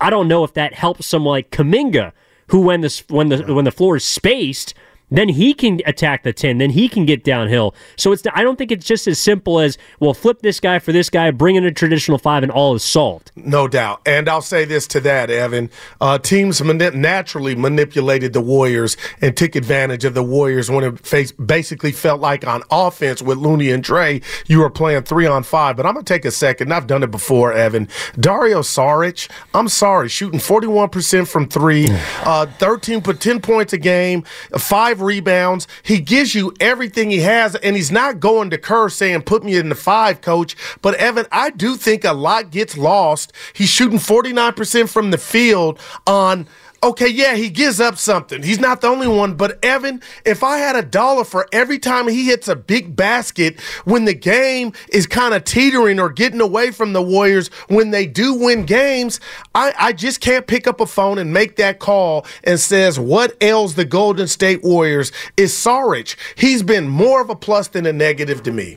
[0.00, 2.12] I don't know if that helps someone like Kuminga,
[2.48, 4.74] who when the when the when the floor is spaced,
[5.10, 7.74] then he can attack the 10, then he can get downhill.
[7.96, 10.92] So it's I don't think it's just as simple as, well, flip this guy for
[10.92, 13.30] this guy, bring in a traditional five, and all is solved.
[13.36, 14.00] No doubt.
[14.06, 15.70] And I'll say this to that, Evan.
[16.00, 21.32] Uh, teams naturally manipulated the Warriors and took advantage of the Warriors when it face-
[21.32, 25.76] basically felt like on offense with Looney and Dre, you were playing three on five.
[25.76, 26.72] But I'm going to take a second.
[26.72, 27.88] I've done it before, Evan.
[28.18, 31.88] Dario Saric, I'm sorry, shooting 41% from three,
[32.24, 34.22] uh, 13, put 10 points a game,
[34.58, 35.68] five rebounds.
[35.82, 39.56] He gives you everything he has, and he's not going to Kerr saying, put me
[39.56, 40.56] in the five, coach.
[40.82, 43.32] But Evan, I do think a lot gets lost.
[43.52, 46.48] He's shooting 49% from the field on.
[46.84, 48.42] Okay, yeah, he gives up something.
[48.42, 49.36] He's not the only one.
[49.36, 53.58] But Evan, if I had a dollar for every time he hits a big basket
[53.86, 58.06] when the game is kind of teetering or getting away from the Warriors, when they
[58.06, 59.18] do win games,
[59.54, 63.34] I, I just can't pick up a phone and make that call and says what
[63.40, 66.16] ails the Golden State Warriors is Saric.
[66.34, 68.76] He's been more of a plus than a negative to me.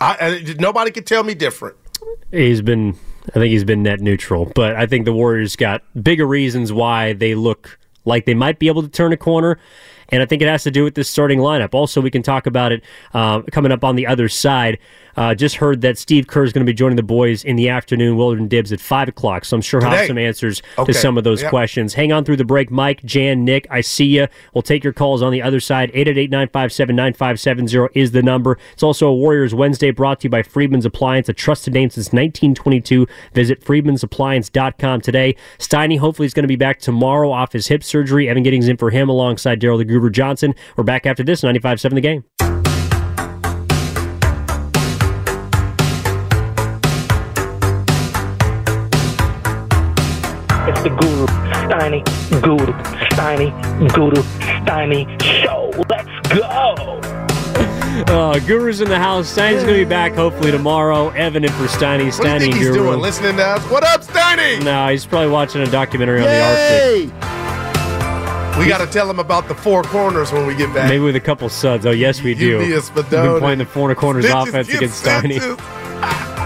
[0.00, 1.76] I, I, nobody can tell me different.
[2.30, 2.96] He's been,
[3.30, 7.12] I think he's been net neutral, but I think the Warriors got bigger reasons why
[7.12, 9.58] they look like they might be able to turn a corner.
[10.10, 11.74] And I think it has to do with this starting lineup.
[11.74, 14.78] Also, we can talk about it uh, coming up on the other side.
[15.18, 17.68] Uh, just heard that Steve Kerr is going to be joining the boys in the
[17.68, 19.44] afternoon, Willard and Dibs at 5 o'clock.
[19.44, 20.92] So I'm sure I'll have some answers Okay.
[20.92, 21.50] to some of those Yep.
[21.50, 21.94] questions.
[21.94, 22.70] Hang on through the break.
[22.70, 24.28] Mike, Jan, Nick, I see you.
[24.54, 25.90] We'll take your calls on the other side.
[25.92, 28.58] 888 957 9570 is the number.
[28.72, 32.12] It's also a Warriors Wednesday brought to you by Friedman's Appliance, a trusted name since
[32.12, 33.06] 1922.
[33.34, 35.34] Visit friedmansappliance.com today.
[35.58, 38.28] Steiny hopefully is going to be back tomorrow off his hip surgery.
[38.28, 40.54] Evan Giddings in for him alongside Daryl the Goober Johnson.
[40.76, 42.24] We're back after this 95.7 The Game.
[50.82, 51.26] The Guru,
[51.66, 52.02] Steiny,
[52.42, 52.72] Guru,
[53.10, 53.50] Steiny,
[53.94, 54.22] Guru,
[54.62, 55.70] Steiny show.
[55.88, 57.00] Let's go.
[57.98, 59.26] Uh, Guru's in the house.
[59.34, 61.08] Steiny's going to be back hopefully tomorrow.
[61.10, 61.76] Evan in for Steiny.
[61.88, 63.00] What do you Steiny think he's doing?
[63.00, 63.68] Listening to us?
[63.72, 64.62] What up, Steiny?
[64.62, 67.10] No, he's probably watching a documentary on the Arctic.
[68.58, 70.88] We got to tell him about the four corners when we get back.
[70.88, 71.86] Maybe with a couple suds.
[71.86, 72.46] Oh, yes, we do.
[72.46, 73.10] You be a We've Spadone.
[73.10, 75.58] been playing the four corners Stitches offense against sent Steiny.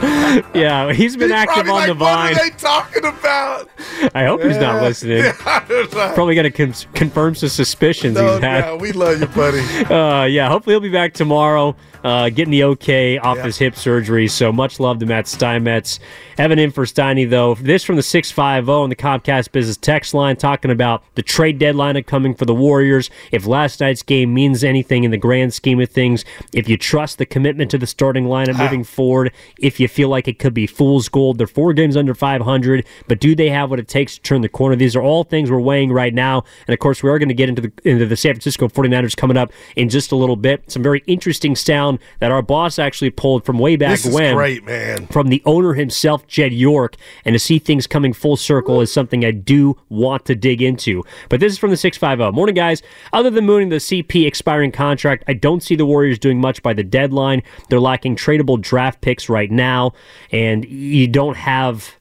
[0.55, 3.69] yeah, he's been He's active on the like, What are they talking about?
[4.15, 5.19] I hope he's not listening.
[5.19, 6.13] Yeah, I don't know.
[6.15, 8.65] Probably going to con- confirm some suspicions No, he's had.
[8.65, 9.63] no, we love you, buddy.
[9.93, 14.27] Uh, yeah, hopefully he'll be back tomorrow, uh, getting the okay off his hip surgery.
[14.27, 16.01] So much love to Matt Steinmetz.
[16.39, 17.55] Evan in for Steiny, though.
[17.57, 22.03] This from the 650 on the Comcast Business text line, talking about the trade deadline
[22.05, 23.11] coming for the Warriors.
[23.33, 27.19] If last night's game means anything in the grand scheme of things, if you trust
[27.19, 30.67] the commitment to the starting lineup moving forward, if you feel like it could be
[30.67, 31.39] fool's gold.
[31.39, 34.49] They're four games under 500, but do they have what it takes to turn the
[34.49, 34.75] corner?
[34.77, 36.45] These are all things we're weighing right now.
[36.67, 39.17] And of course, we are going to get into the into the San Francisco 49ers
[39.17, 40.71] coming up in just a little bit.
[40.71, 44.35] Some very interesting sound that our boss actually pulled from way back This is when
[44.35, 45.07] great, man.
[45.09, 49.25] from the owner himself, Jed York, and to see things coming full circle is something
[49.25, 51.03] I do want to dig into.
[51.29, 52.33] But this is from the 650.
[52.35, 52.83] Morning, guys.
[53.13, 56.73] Other than mooning the CP expiring contract, I don't see the Warriors doing much by
[56.73, 57.43] the deadline.
[57.69, 59.82] They're lacking tradable draft picks right now,
[60.31, 61.95] and you don't have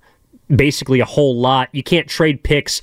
[0.54, 1.70] basically a whole lot.
[1.72, 2.82] You can't trade picks.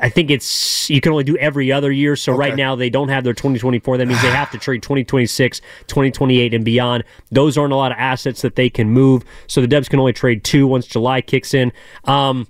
[0.00, 2.16] I think it's you can only do every other year.
[2.16, 3.98] So right now they don't have their 2024.
[3.98, 7.04] That means they have to trade 2026, 2028, and beyond.
[7.30, 9.24] Those aren't a lot of assets that they can move.
[9.46, 11.72] So the Dubs can only trade two once July kicks in.
[12.04, 12.48] Um,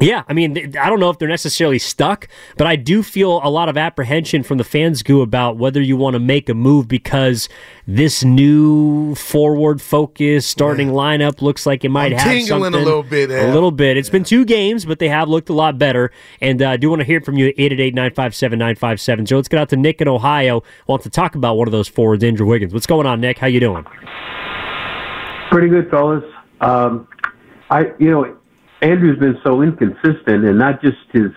[0.00, 3.50] yeah, I mean, I don't know if they're necessarily stuck, but I do feel a
[3.50, 6.86] lot of apprehension from the fans, Goo, about whether you want to make a move
[6.88, 7.48] because
[7.86, 13.02] this new forward focus starting lineup looks like it might I'm have tingling a little
[13.02, 13.96] bit, A little bit.
[13.96, 16.12] It's been two games, but they have looked a lot better.
[16.40, 19.28] And uh, I do want to hear from you at 888-957-957.
[19.28, 20.62] So let's get out to Nick in Ohio.
[20.86, 22.72] Wants to talk about one of those forwards, Andrew Wiggins.
[22.72, 23.38] What's going on, Nick?
[23.38, 23.84] How you doing?
[25.50, 26.24] Pretty good, fellas.
[26.60, 27.08] Um,
[27.70, 28.37] I, you know,
[28.80, 31.30] Andrew's been so inconsistent, and not just his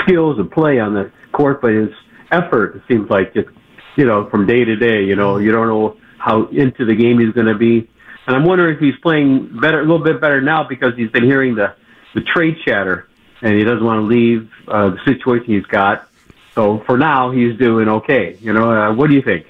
[0.00, 1.90] skills of play on the court, but his
[2.32, 2.76] effort.
[2.76, 3.48] It seems like just,
[3.96, 5.04] you know, from day to day.
[5.04, 7.88] You know, you don't know how into the game he's going to be,
[8.26, 11.24] and I'm wondering if he's playing better, a little bit better now because he's been
[11.24, 11.74] hearing the
[12.14, 13.08] the trade chatter,
[13.42, 16.08] and he doesn't want to leave uh, the situation he's got.
[16.54, 18.36] So for now, he's doing okay.
[18.40, 19.46] You know, uh, what do you think?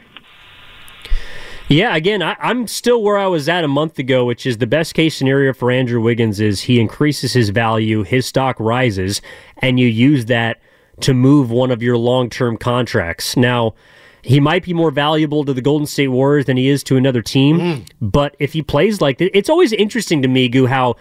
[1.71, 4.67] Yeah, again, I, I'm still where I was at a month ago, which is the
[4.67, 9.23] best case scenario for Andrew Wiggins is he increases his value, his stock rises,
[9.59, 10.61] and you use that
[11.03, 13.37] to move one of your long term contracts.
[13.37, 13.75] Now,
[14.23, 17.23] he might be more valuable to the Golden State Warriors than he is to another
[17.23, 17.89] team, mm.
[18.01, 20.97] but if he plays like that, it's always interesting to me, Goo, how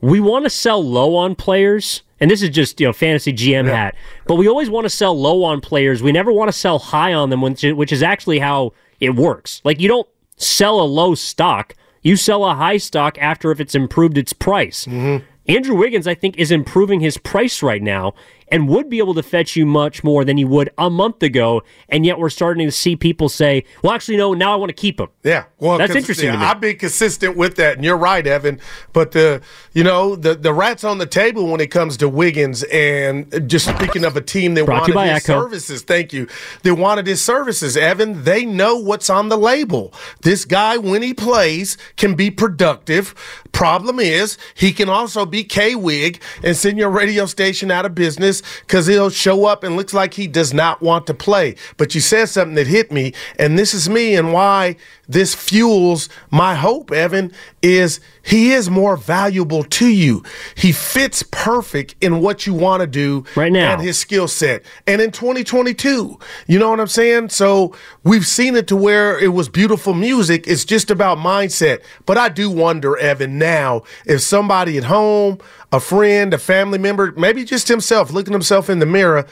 [0.00, 2.04] we want to sell low on players.
[2.20, 3.96] And this is just you know fantasy GM hat,
[4.28, 6.00] but we always want to sell low on players.
[6.00, 9.60] We never want to sell high on them, which which is actually how it works.
[9.64, 10.08] Like you don't
[10.42, 14.84] sell a low stock, you sell a high stock after if it's improved its price.
[14.86, 15.24] Mm-hmm.
[15.48, 18.14] Andrew Wiggins, I think, is improving his price right now
[18.52, 21.62] and would be able to fetch you much more than he would a month ago.
[21.88, 24.74] And yet we're starting to see people say, well, actually, no, now I want to
[24.74, 25.08] keep him.
[25.24, 26.44] Yeah, well, that's interesting yeah, to me.
[26.44, 28.60] I've been consistent with that, and you're right, Evan.
[28.92, 29.40] But the,
[29.72, 33.66] you know, the the rats on the table when it comes to Wiggins, and just
[33.66, 35.40] speaking of a team that Brought wanted his Echo.
[35.40, 35.82] services.
[35.82, 36.28] Thank you.
[36.62, 38.24] They wanted his services, Evan.
[38.24, 39.94] They know what's on the label.
[40.20, 43.14] This guy, when he plays, can be productive.
[43.52, 47.94] Problem is, he can also be K Wig and send your radio station out of
[47.94, 51.56] business because he'll show up and looks like he does not want to play.
[51.76, 54.76] But you said something that hit me, and this is me and why
[55.08, 60.22] this fuels my hope, Evan, is he is more valuable to you.
[60.54, 63.72] He fits perfect in what you want to do Right now.
[63.72, 64.64] and his skill set.
[64.86, 67.30] And in 2022, you know what I'm saying?
[67.30, 70.46] So we've seen it to where it was beautiful music.
[70.46, 71.82] It's just about mindset.
[72.06, 75.38] But I do wonder, Evan, now if somebody at home,
[75.72, 79.26] a friend, a family member, maybe just himself, looking himself in the mirror,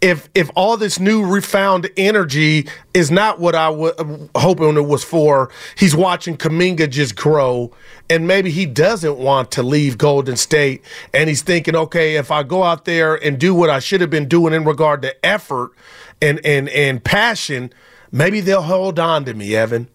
[0.00, 3.92] if if all this new refound energy is not what I was
[4.36, 7.72] hoping it was for, he's watching Kuminga just grow,
[8.10, 10.82] and maybe he doesn't want to leave Golden State,
[11.14, 14.10] and he's thinking, okay, if I go out there and do what I should have
[14.10, 15.72] been doing in regard to effort
[16.20, 17.72] and and and passion,
[18.12, 19.88] maybe they'll hold on to me, Evan.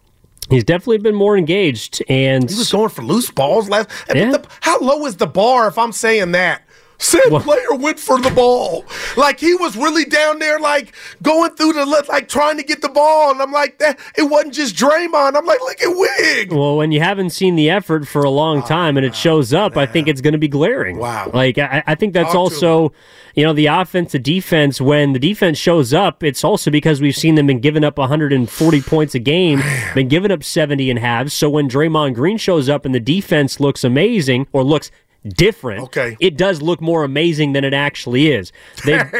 [0.49, 3.89] He's definitely been more engaged, and He was going for loose balls last.
[4.13, 4.31] Yeah.
[4.31, 6.63] the- how low is the bar if I'm saying that?
[7.01, 8.85] Said player went for the ball.
[9.17, 12.89] Like he was really down there, like going through the like trying to get the
[12.89, 13.99] ball, and I'm like that.
[14.15, 15.35] It wasn't just Draymond.
[15.35, 16.53] I'm like, look at Wig.
[16.53, 19.51] Well, when you haven't seen the effort for a long ah, time and it shows
[19.51, 20.97] up, I think it's going to be glaring.
[20.97, 21.31] Wow.
[21.33, 22.93] Like, I, I think that's Talk also,
[23.33, 27.15] you know, the offense, the defense, when the defense shows up, it's also because we've
[27.15, 29.61] seen them been giving up 140 points a game,
[29.95, 31.33] been giving up 70 and halves.
[31.33, 34.91] So when Draymond Green shows up and the defense looks amazing or looks
[35.27, 36.17] different, Okay.
[36.19, 38.51] it does look more amazing than it actually is.
[38.85, 39.01] They.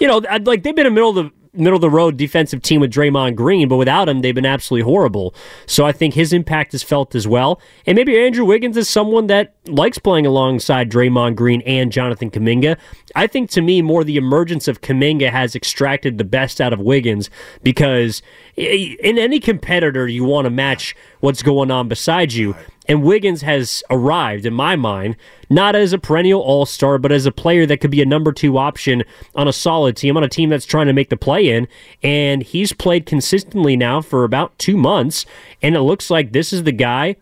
[0.00, 2.80] You know, like they've been a middle of the middle of the road defensive team
[2.82, 5.34] with Draymond Green, but without him, they've been absolutely horrible.
[5.64, 7.60] So I think his impact is felt as well.
[7.86, 12.76] And maybe Andrew Wiggins is someone that likes playing alongside Draymond Green and Jonathan Kuminga.
[13.14, 16.80] I think to me, more the emergence of Kuminga has extracted the best out of
[16.80, 17.30] Wiggins
[17.62, 18.20] because
[18.56, 22.54] in any competitor, you want to match what's going on beside you.
[22.88, 25.16] And Wiggins has arrived, in my mind,
[25.50, 28.32] not as a perennial all star, but as a player that could be a number
[28.32, 29.02] two option
[29.34, 31.68] on a solid team, on a team that's trying to make the play in.
[32.02, 35.26] And he's played consistently now for about two months.
[35.62, 37.16] And it looks like this is the guy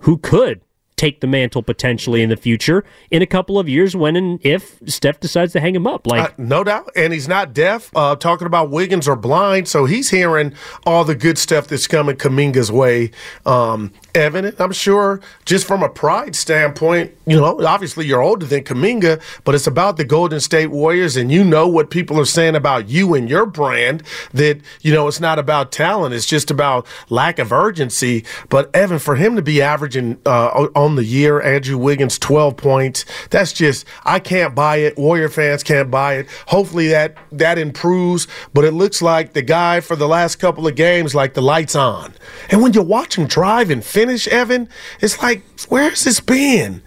[0.00, 0.60] who could
[0.96, 4.80] take the mantle potentially in the future in a couple of years when and if
[4.86, 6.06] Steph decides to hang him up.
[6.06, 6.90] Like Uh, no doubt.
[6.96, 7.90] And he's not deaf.
[7.94, 10.54] Uh, talking about Wiggins or blind, so he's hearing
[10.86, 13.10] all the good stuff that's coming Kuminga's way.
[13.44, 18.64] Um, Evan, I'm sure just from a pride standpoint, you know, obviously you're older than
[18.64, 22.56] Kuminga, but it's about the Golden State Warriors, and you know what people are saying
[22.56, 26.86] about you and your brand that, you know, it's not about talent, it's just about
[27.10, 28.24] lack of urgency.
[28.48, 33.52] But Evan, for him to be averaging uh, the year, Andrew Wiggins, 12 points, that's
[33.52, 34.96] just, I can't buy it.
[34.96, 36.28] Warrior fans can't buy it.
[36.46, 40.76] Hopefully that, that improves, but it looks like the guy for the last couple of
[40.76, 42.14] games, like the lights on.
[42.50, 44.68] And when you watch him drive and finish, Evan,
[45.00, 46.82] it's like, where's this been?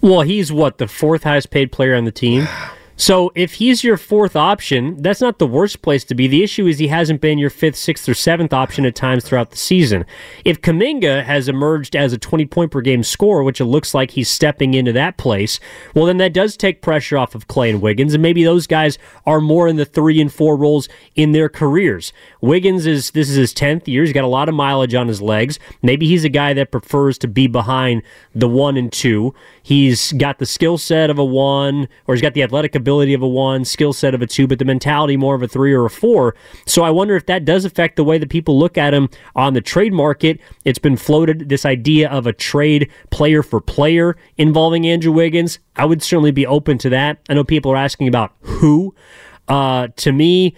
[0.00, 2.48] Well, he's what the fourth highest paid player on the team.
[2.98, 6.26] So if he's your fourth option, that's not the worst place to be.
[6.26, 9.50] The issue is he hasn't been your fifth, sixth, or seventh option at times throughout
[9.50, 10.06] the season.
[10.46, 14.12] If Kuminga has emerged as a 20 point per game scorer, which it looks like
[14.12, 15.60] he's stepping into that place,
[15.94, 18.96] well, then that does take pressure off of Clay and Wiggins, and maybe those guys
[19.26, 22.14] are more in the three and four roles in their careers.
[22.40, 24.04] Wiggins is this is his 10th year.
[24.04, 25.58] He's got a lot of mileage on his legs.
[25.82, 28.02] Maybe he's a guy that prefers to be behind
[28.34, 29.34] the one and two.
[29.62, 33.22] He's got the skill set of a one, or he's got the athletic ability of
[33.22, 35.84] a one, skill set of a two, but the mentality more of a three or
[35.84, 36.34] a four.
[36.66, 39.54] So I wonder if that does affect the way that people look at him on
[39.54, 40.40] the trade market.
[40.64, 45.58] It's been floated this idea of a trade player for player involving Andrew Wiggins.
[45.74, 47.18] I would certainly be open to that.
[47.28, 48.94] I know people are asking about who.
[49.48, 50.54] Uh, to me,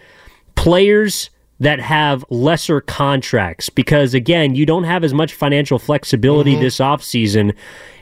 [0.55, 6.61] players that have lesser contracts because again you don't have as much financial flexibility Mhm.
[6.61, 7.53] this offseason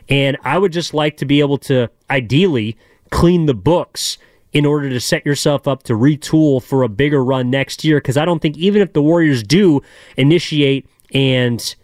[0.09, 2.77] and i would just like to be able to ideally
[3.11, 4.17] clean the books
[4.53, 8.17] in order to set yourself up to retool for a bigger run next year because
[8.17, 9.81] i don't think even if the warriors do
[10.15, 11.75] initiate and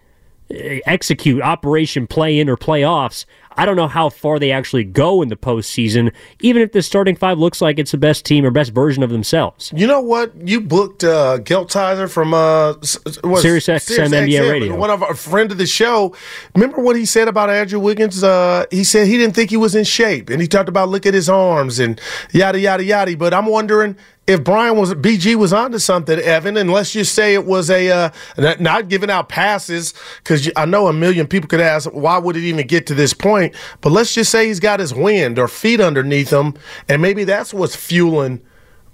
[0.50, 3.24] execute operation play in or playoffs
[3.56, 7.16] I don't know how far they actually go in the postseason, even if the starting
[7.16, 9.72] five looks like it's the best team or best version of themselves.
[9.74, 10.32] You know what?
[10.46, 12.74] You booked uh, Geltzer from uh,
[13.22, 14.76] what, Sirius XM NBA Radio.
[14.76, 16.14] One of our friend of the show.
[16.54, 18.24] Remember what he said about Andrew Wiggins?
[18.24, 21.06] Uh, he said he didn't think he was in shape, and he talked about look
[21.06, 22.00] at his arms and
[22.32, 23.16] yada yada yada.
[23.16, 26.56] But I'm wondering if Brian was BG was onto something, Evan.
[26.56, 28.10] And let's just say it was a uh,
[28.58, 32.44] not, giving out passes because I know a million people could ask why would it
[32.44, 33.54] even get to this point.
[33.80, 36.54] But let's just say he's got his wind or feet underneath him,
[36.88, 38.42] and maybe that's what's fueling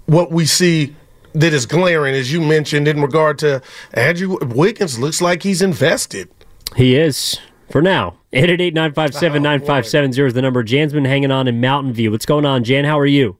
[0.05, 0.95] what we see
[1.33, 3.61] that is glaring, as you mentioned, in regard to
[3.93, 4.99] Andrew Wiggins.
[4.99, 6.29] Looks like he's invested.
[6.75, 7.39] He is
[7.69, 8.17] for now.
[8.33, 10.63] 888 957 9570 is the number.
[10.63, 12.11] Jan's been hanging on in Mountain View.
[12.11, 12.85] What's going on, Jan?
[12.85, 13.37] How are you?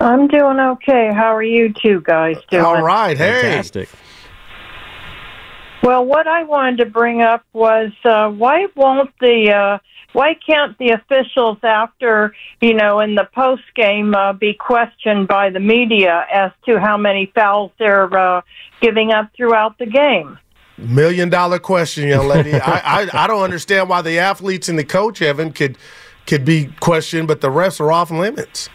[0.00, 1.10] I'm doing okay.
[1.12, 2.64] How are you two guys doing?
[2.64, 3.16] All right.
[3.16, 3.40] Hey.
[3.42, 3.88] Fantastic.
[5.82, 9.78] Well, what I wanted to bring up was uh, why won't the uh,
[10.14, 15.50] why can't the officials after you know in the post game uh, be questioned by
[15.50, 18.40] the media as to how many fouls they're uh,
[18.80, 20.38] giving up throughout the game?
[20.78, 22.54] Million dollar question, young lady.
[22.60, 25.76] I, I I don't understand why the athletes and the coach Evan could
[26.26, 28.70] could be questioned, but the refs are off limits.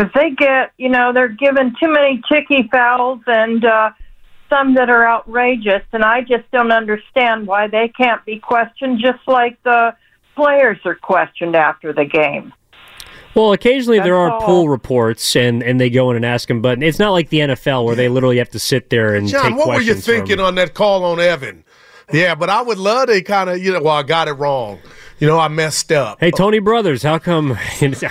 [0.00, 3.90] Because they get, you know, they're given too many ticky fouls and uh,
[4.48, 9.20] some that are outrageous, and I just don't understand why they can't be questioned just
[9.26, 9.94] like the
[10.34, 12.54] players are questioned after the game.
[13.34, 14.40] Well, occasionally there are all.
[14.40, 17.40] poll reports, and, and they go in and ask him, but it's not like the
[17.40, 20.06] NFL where they literally have to sit there and John, take what were you questions
[20.06, 21.62] from- thinking on that call on Evan?
[22.12, 24.78] Yeah, but I would love to kind of, you know, well, I got it wrong.
[25.18, 26.18] You know, I messed up.
[26.20, 27.50] Hey, Tony Brothers, how come?
[27.80, 28.02] Look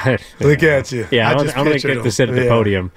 [0.64, 1.08] at you.
[1.10, 2.50] Yeah, I, I don't, just I don't get to sit at the Yeah.
[2.50, 2.92] podium,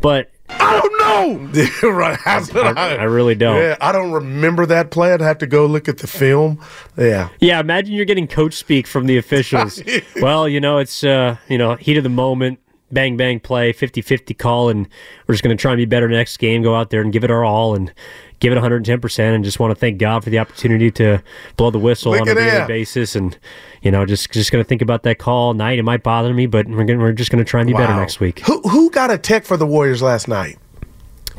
[0.00, 1.62] but I don't know.
[1.90, 2.18] right.
[2.54, 3.56] What I, I really don't.
[3.56, 5.12] Yeah, I don't remember that play.
[5.12, 6.58] I'd have to go look at the film.
[6.96, 7.28] Yeah.
[7.38, 9.82] Yeah, imagine you're getting coach speak from the officials.
[10.22, 12.58] well, you know, it's uh, you know, heat of the moment,
[12.90, 14.88] bang bang play, 50-50 call and
[15.26, 17.24] we're just going to try and be better next game, go out there and give
[17.24, 17.92] it our all and
[18.40, 21.22] give it 110% and just want to thank God for the opportunity to
[21.56, 23.38] blow the whistle Look on a daily basis and
[23.82, 25.78] you know, just just going to think about that call all night.
[25.78, 27.94] It might bother me, but we're gonna, we're just going to try and be better
[27.94, 28.40] next week.
[28.40, 30.58] Who who got a tech for the Warriors last night?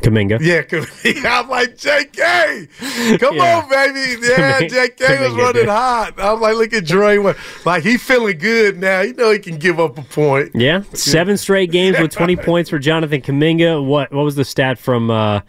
[0.02, 0.40] Kuminga.
[0.40, 0.62] Yeah,
[1.40, 3.20] I'm like JK.
[3.20, 3.58] Come Yeah.
[3.62, 4.20] on, baby.
[4.26, 5.68] Yeah, Kuminga- JK was running did.
[5.68, 6.14] hot.
[6.18, 7.64] I'm like, look at Draymond.
[7.64, 9.02] Like he feeling good now.
[9.02, 10.50] You know he can give up a point.
[10.54, 13.84] Yeah, seven straight games with 20 points for Jonathan Kuminga.
[13.84, 15.42] What what was the stat from uh,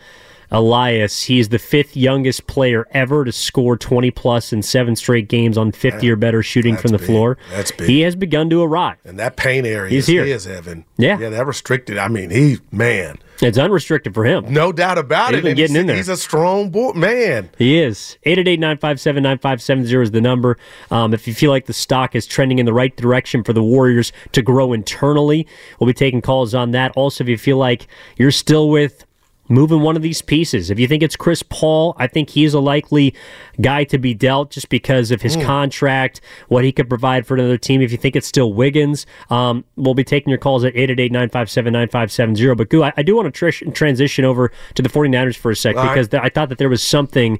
[0.53, 1.23] Elias.
[1.23, 5.57] He is the fifth youngest player ever to score 20 plus in seven straight games
[5.57, 7.07] on 50 or better shooting from the big.
[7.07, 7.37] floor.
[7.49, 7.89] That's big.
[7.89, 8.97] He has begun to arrive.
[9.03, 10.25] And that paint area He's is here.
[10.25, 10.85] his, Evan.
[10.97, 11.17] Yeah.
[11.19, 11.97] Yeah, that restricted.
[11.97, 14.53] I mean, he, man, It's unrestricted for him.
[14.53, 15.43] no doubt about He's it.
[15.43, 15.95] been getting he's, in there.
[15.95, 17.49] he's a strong boy, man.
[17.57, 18.17] He is.
[18.25, 20.57] 888-957-9570 is the number.
[20.91, 23.63] Um, if you feel like the stock is trending in the right direction for the
[23.63, 25.47] Warriors to grow internally,
[25.79, 26.91] we'll be taking calls on that.
[26.95, 29.05] Also, if you feel like you're still with
[29.53, 32.59] moving one of these pieces, if you think it's Chris Paul, I think he's a
[32.59, 33.13] likely
[33.61, 35.41] guy to be dealt just because of his Hmm.
[35.43, 37.81] contract, what he could provide for another team.
[37.81, 42.55] If you think it's still Wiggins, um, we'll be taking your calls at 888-957-9570.
[42.57, 45.55] But, Goo, I, I do want to tr- transition over to the 49ers for a
[45.55, 45.93] sec All right.
[45.93, 47.39] because th- I thought that there was something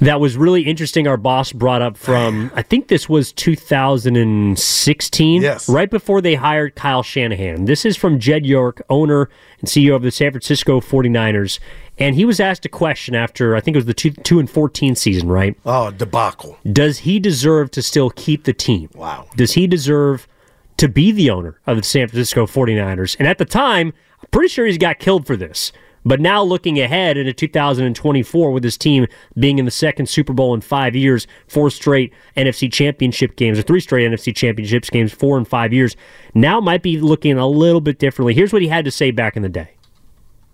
[0.00, 1.06] that was really interesting.
[1.06, 5.42] Our boss brought up from, I think this was 2016.
[5.42, 5.68] Yes.
[5.68, 7.64] Right before they hired Kyle Shanahan.
[7.64, 9.28] This is from Jed York, owner
[9.60, 11.58] and CEO of the San Francisco 49ers.
[11.98, 14.50] And he was asked a question after, I think it was the 2, two and
[14.50, 15.56] 14 season, right?
[15.64, 16.58] Oh, debacle.
[16.70, 18.90] Does he deserve to still keep the team?
[18.94, 19.28] Wow.
[19.36, 20.28] Does he deserve
[20.76, 23.16] to be the owner of the San Francisco 49ers?
[23.18, 25.72] And at the time, I'm pretty sure he's got killed for this.
[26.06, 30.54] But now looking ahead into 2024 with his team being in the second Super Bowl
[30.54, 35.36] in five years, four straight NFC championship games, or three straight NFC championships games, four
[35.36, 35.96] and five years,
[36.32, 38.34] now might be looking a little bit differently.
[38.34, 39.70] Here's what he had to say back in the day.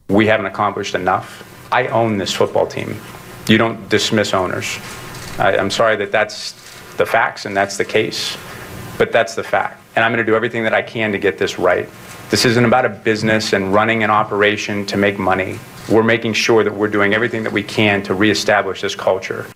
[0.09, 1.68] we haven't accomplished enough.
[1.70, 2.96] I own this football team.
[3.46, 4.78] You don't dismiss owners.
[5.38, 6.53] I, I'm sorry that that's
[6.96, 8.36] the facts and that's the case,
[8.98, 9.82] but that's the fact.
[9.96, 11.88] And I'm going to do everything that I can to get this right.
[12.32, 15.58] This isn't about a business and running an operation to make money.
[15.90, 19.46] We're making sure that we're doing everything that we can to reestablish this culture.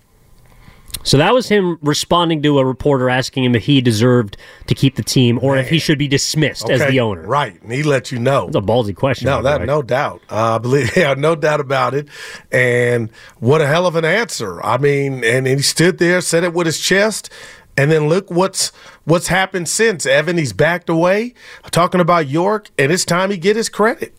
[1.01, 4.95] So that was him responding to a reporter asking him if he deserved to keep
[4.95, 7.25] the team or if he should be dismissed as the owner.
[7.25, 7.59] Right.
[7.63, 8.45] And he let you know.
[8.45, 9.25] That's a ballsy question.
[9.25, 9.65] No, that way.
[9.65, 10.21] no doubt.
[10.29, 12.07] Uh, I believe, yeah, no doubt about it.
[12.51, 13.09] And
[13.39, 14.63] what a hell of an answer.
[14.63, 17.31] I mean, and he stood there, said it with his chest,
[17.75, 18.71] and then look what's
[19.07, 20.05] what's happened since.
[20.05, 21.33] Evan, he's backed away,
[21.71, 24.13] talking about York, and it's time he get his credit.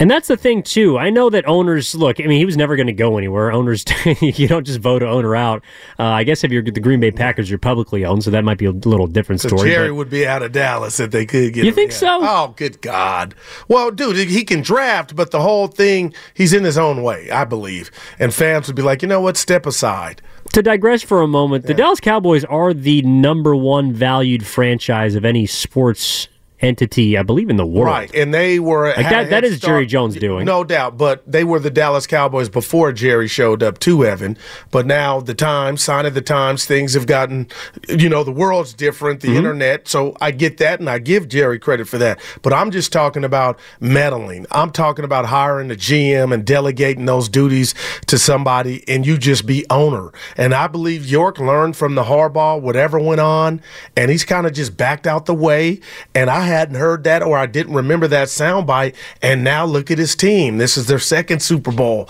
[0.00, 0.96] And that's the thing too.
[0.96, 2.20] I know that owners look.
[2.20, 3.50] I mean, he was never going to go anywhere.
[3.50, 3.84] Owners,
[4.20, 5.64] you don't just vote an owner out.
[5.98, 8.58] Uh, I guess if you're the Green Bay Packers, you're publicly owned, so that might
[8.58, 9.70] be a little different So story.
[9.70, 11.96] Jerry but- would be out of Dallas if they could get You think Yeah.
[11.96, 12.18] so?
[12.22, 13.34] Oh, good God.
[13.66, 17.44] Well, dude, he can draft, but the whole thing, he's in his own way, I
[17.44, 17.90] believe.
[18.20, 19.36] And fans would be like, you know what?
[19.36, 20.22] Step aside.
[20.52, 25.24] To digress for a moment, the Dallas Cowboys are the number one valued franchise of
[25.24, 26.28] any sports
[26.60, 27.86] entity, I believe, in the world.
[27.86, 29.30] Right, and they were Like that.
[29.30, 30.44] That is Jerry Jones doing.
[30.44, 34.36] No doubt, but they were the Dallas Cowboys before Jerry showed up to Evan.
[34.70, 37.46] But now the times, sign of the times, things have gotten,
[37.88, 39.36] you know, the world's different, the Mm-hmm.
[39.36, 39.88] internet.
[39.88, 42.18] So I get that, and I give Jerry credit for that.
[42.42, 44.46] But I'm just talking about meddling.
[44.50, 47.74] I'm talking about hiring a GM and delegating those duties
[48.06, 50.10] to somebody, and you just be owner.
[50.36, 53.60] And I believe York learned from the Harbaugh, whatever went on,
[53.96, 55.80] and he's kind of just backed out the way.
[56.14, 58.94] And I hadn't heard that, or I didn't remember that soundbite.
[59.22, 60.58] And now look at his team.
[60.58, 62.06] This is their second Super Bowl,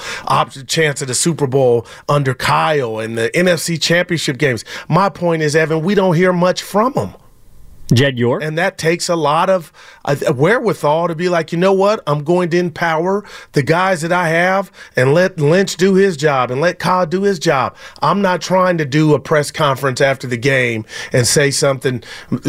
[0.66, 4.64] chance at the Super Bowl under Kyle and the NFC Championship games.
[4.88, 7.14] My point is, Evan, we don't hear much from him.
[7.92, 8.42] Jed York.
[8.42, 9.72] And that takes a lot of
[10.04, 12.02] uh, wherewithal to be like, you know what?
[12.06, 16.50] I'm going to empower the guys that I have and let Lynch do his job
[16.50, 17.76] and let Kyle do his job.
[18.02, 22.02] I'm not trying to do a press conference after the game and say something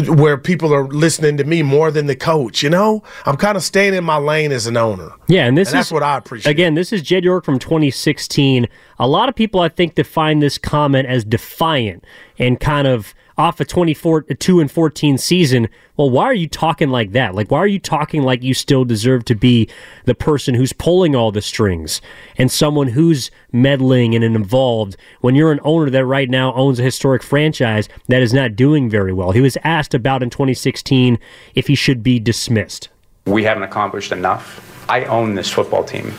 [0.08, 2.62] where people are listening to me more than the coach.
[2.62, 5.10] You know, I'm kind of staying in my lane as an owner.
[5.28, 6.50] Yeah, and this And is that's what I appreciate.
[6.50, 8.68] Again, this is Jed York from 2016.
[8.98, 12.04] A lot of people, I think, define this comment as defiant
[12.38, 15.66] and kind of off a 24 2 and 14 season.
[15.96, 17.34] Well, why are you talking like that?
[17.34, 19.66] Like, why are you talking like you still deserve to be
[20.04, 22.02] the person who's pulling all the strings
[22.36, 26.82] and someone who's meddling and involved when you're an owner that right now owns a
[26.82, 29.30] historic franchise that is not doing very well?
[29.30, 31.18] He was asked about in 2016
[31.54, 32.90] if he should be dismissed.
[33.24, 34.86] We haven't accomplished enough.
[34.90, 36.12] I own this football team.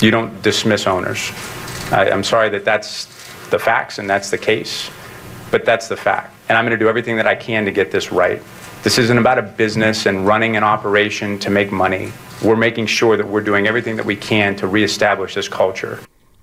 [0.00, 1.30] You don't dismiss owners.
[1.90, 3.06] I, I'm sorry that that's
[3.48, 4.90] the facts and that's the case,
[5.50, 6.35] but that's the fact.
[6.48, 8.40] And I'm going to do everything that I can to get this right.
[8.82, 12.12] This isn't about a business and running an operation to make money.
[12.42, 15.98] We're making sure that we're doing everything that we can to reestablish this culture.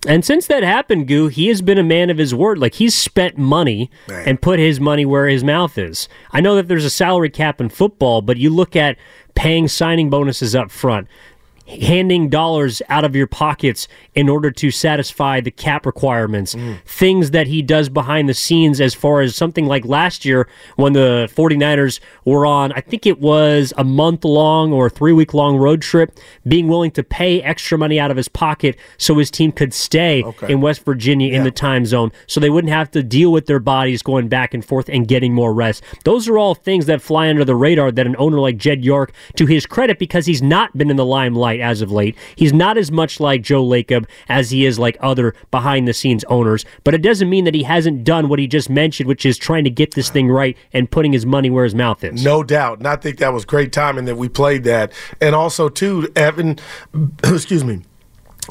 [0.06, 2.58] And since that happened, Goo, he has been a man of his word.
[2.58, 6.10] Like he's spent money and put his money where his mouth is.
[6.32, 8.98] I know that there's a salary cap in football, but you look at
[9.36, 11.08] paying signing bonuses up front.
[11.68, 16.56] Handing dollars out of your pockets in order to satisfy the cap requirements.
[16.56, 16.78] Mm.
[16.86, 20.94] Things that he does behind the scenes as far as something like last year when
[20.94, 25.58] the 49ers were on, I think it was a month long or three week long
[25.58, 29.52] road trip, being willing to pay extra money out of his pocket so his team
[29.52, 30.52] could stay Okay.
[30.52, 33.60] in West Virginia in the time zone so they wouldn't have to deal with their
[33.60, 35.84] bodies going back and forth and getting more rest.
[36.04, 39.12] Those are all things that fly under the radar that an owner like Jed York,
[39.36, 42.78] to his credit, because he's not been in the limelight as of late, he's not
[42.78, 46.66] as much like Joe Lacob as he is like other behind the scenes owners.
[46.84, 49.64] But it doesn't mean that he hasn't done what he just mentioned, which is trying
[49.64, 52.24] to get this thing right and putting his money where his mouth is.
[52.24, 52.80] No doubt.
[52.80, 54.92] And I think that was great timing that we played that.
[55.22, 56.60] And also, too, Evan,
[57.24, 57.82] excuse me.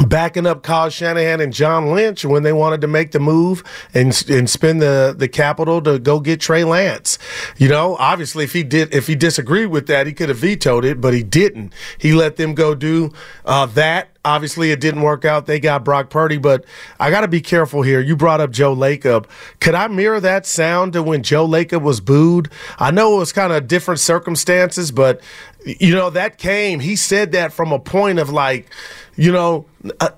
[0.07, 3.62] Backing up Kyle Shanahan and John Lynch when they wanted to make the move
[3.93, 7.18] and and spend the, the capital to go get Trey Lance.
[7.59, 10.86] You know, obviously if he did if he disagreed with that, he could have vetoed
[10.86, 11.74] it, but he didn't.
[11.99, 13.12] He let them go do
[13.45, 14.09] uh, that.
[14.24, 15.47] Obviously, it didn't work out.
[15.47, 16.64] They got Brock Purdy, but
[17.01, 18.01] I got to be careful here.
[18.01, 19.26] You brought up Joe Lacob.
[19.59, 22.49] Could I mirror that sound to when Joe Lacob was booed?
[22.78, 25.20] I know it was kind of different circumstances, but
[25.64, 26.78] you know that came.
[26.78, 28.70] He said that from a point of like,
[29.16, 29.66] you know,
[30.00, 30.10] uh,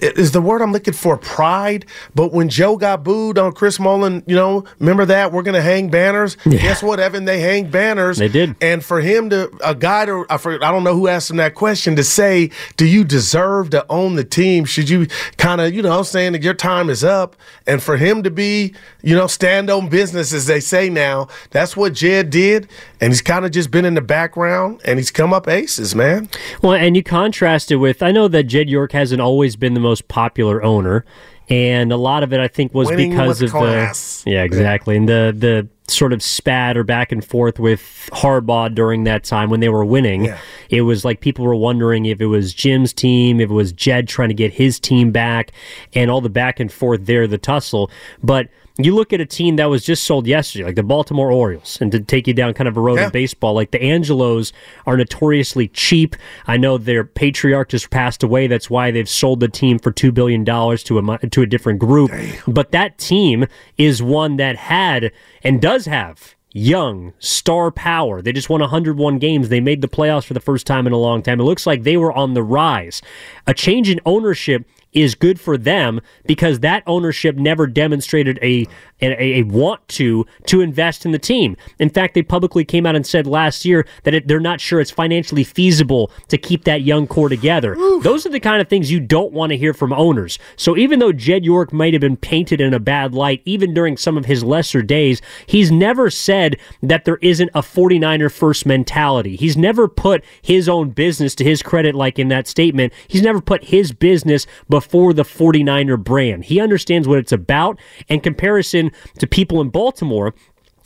[0.00, 1.84] is the word I'm looking for pride?
[2.14, 5.90] But when Joe got booed on Chris Mullin, you know, remember that we're gonna hang
[5.90, 6.36] banners.
[6.48, 7.24] Guess what, Evan?
[7.24, 8.18] They hang banners.
[8.18, 8.54] They did.
[8.60, 11.36] And for him to a guy to I, for, I don't know who asked him
[11.38, 14.64] that question to say, do you deserve to own the team?
[14.64, 15.06] Should you
[15.38, 17.36] kind of you know saying that your time is up?
[17.66, 21.76] And for him to be you know stand on business as they say now, that's
[21.76, 22.68] what Jed did.
[23.00, 26.28] And he's kind of just been in the background and he's come up aces, man.
[26.62, 29.80] Well, and you contrast it with I know that Jed York hasn't always been the
[29.80, 31.04] most popular owner,
[31.48, 34.22] and a lot of it I think was Winning because of class.
[34.22, 38.74] the yeah exactly and the the sort of spat or back and forth with Harbaugh
[38.74, 40.32] during that time when they were winning.
[40.68, 44.08] It was like people were wondering if it was Jim's team, if it was Jed
[44.08, 45.50] trying to get his team back,
[45.94, 47.90] and all the back and forth there, the tussle,
[48.22, 48.48] but.
[48.78, 51.92] You look at a team that was just sold yesterday, like the Baltimore Orioles, and
[51.92, 53.06] to take you down kind of a road Yeah.
[53.08, 54.54] of baseball, like the Angelos
[54.86, 56.16] are notoriously cheap.
[56.46, 58.46] I know their patriarch just passed away.
[58.46, 61.78] That's why they've sold the team for two billion dollars to a to a different
[61.78, 62.10] group.
[62.48, 63.44] But that team
[63.76, 65.12] is one that had
[65.44, 68.22] and does have young star power.
[68.22, 69.48] They just won 101 games.
[69.48, 71.40] They made the playoffs for the first time in a long time.
[71.40, 73.02] It looks like they were on the rise.
[73.46, 78.66] A change in ownership is good for them because that ownership never demonstrated a,
[79.00, 81.56] a a want to to invest in the team.
[81.78, 84.80] In fact, they publicly came out and said last year that it, they're not sure
[84.80, 87.74] it's financially feasible to keep that young core together.
[88.00, 90.38] Those are the kind of things you don't want to hear from owners.
[90.56, 93.96] So even though Jed York might have been painted in a bad light even during
[93.96, 99.36] some of his lesser days, he's never said that there isn't a 49er first mentality.
[99.36, 102.92] He's never put his own business to his credit like in that statement.
[103.08, 106.44] He's never put his business before the 49er brand.
[106.44, 107.78] He understands what it's about
[108.08, 110.34] in comparison to people in Baltimore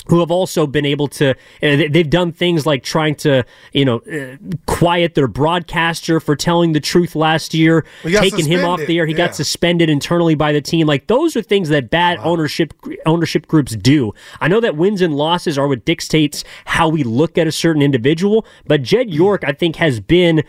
[0.08, 3.84] who have also been able to uh, they- they've done things like trying to you
[3.84, 4.36] know uh,
[4.66, 9.06] quiet their broadcaster for telling the truth last year taking him off the air.
[9.06, 9.26] He yeah.
[9.26, 10.86] got suspended internally by the team.
[10.86, 12.74] Like those are things that bad ownership
[13.06, 14.12] ownership groups do.
[14.40, 17.82] I know that wins and losses are what dictates how we look at a certain
[17.82, 20.42] individual but jed york i think has been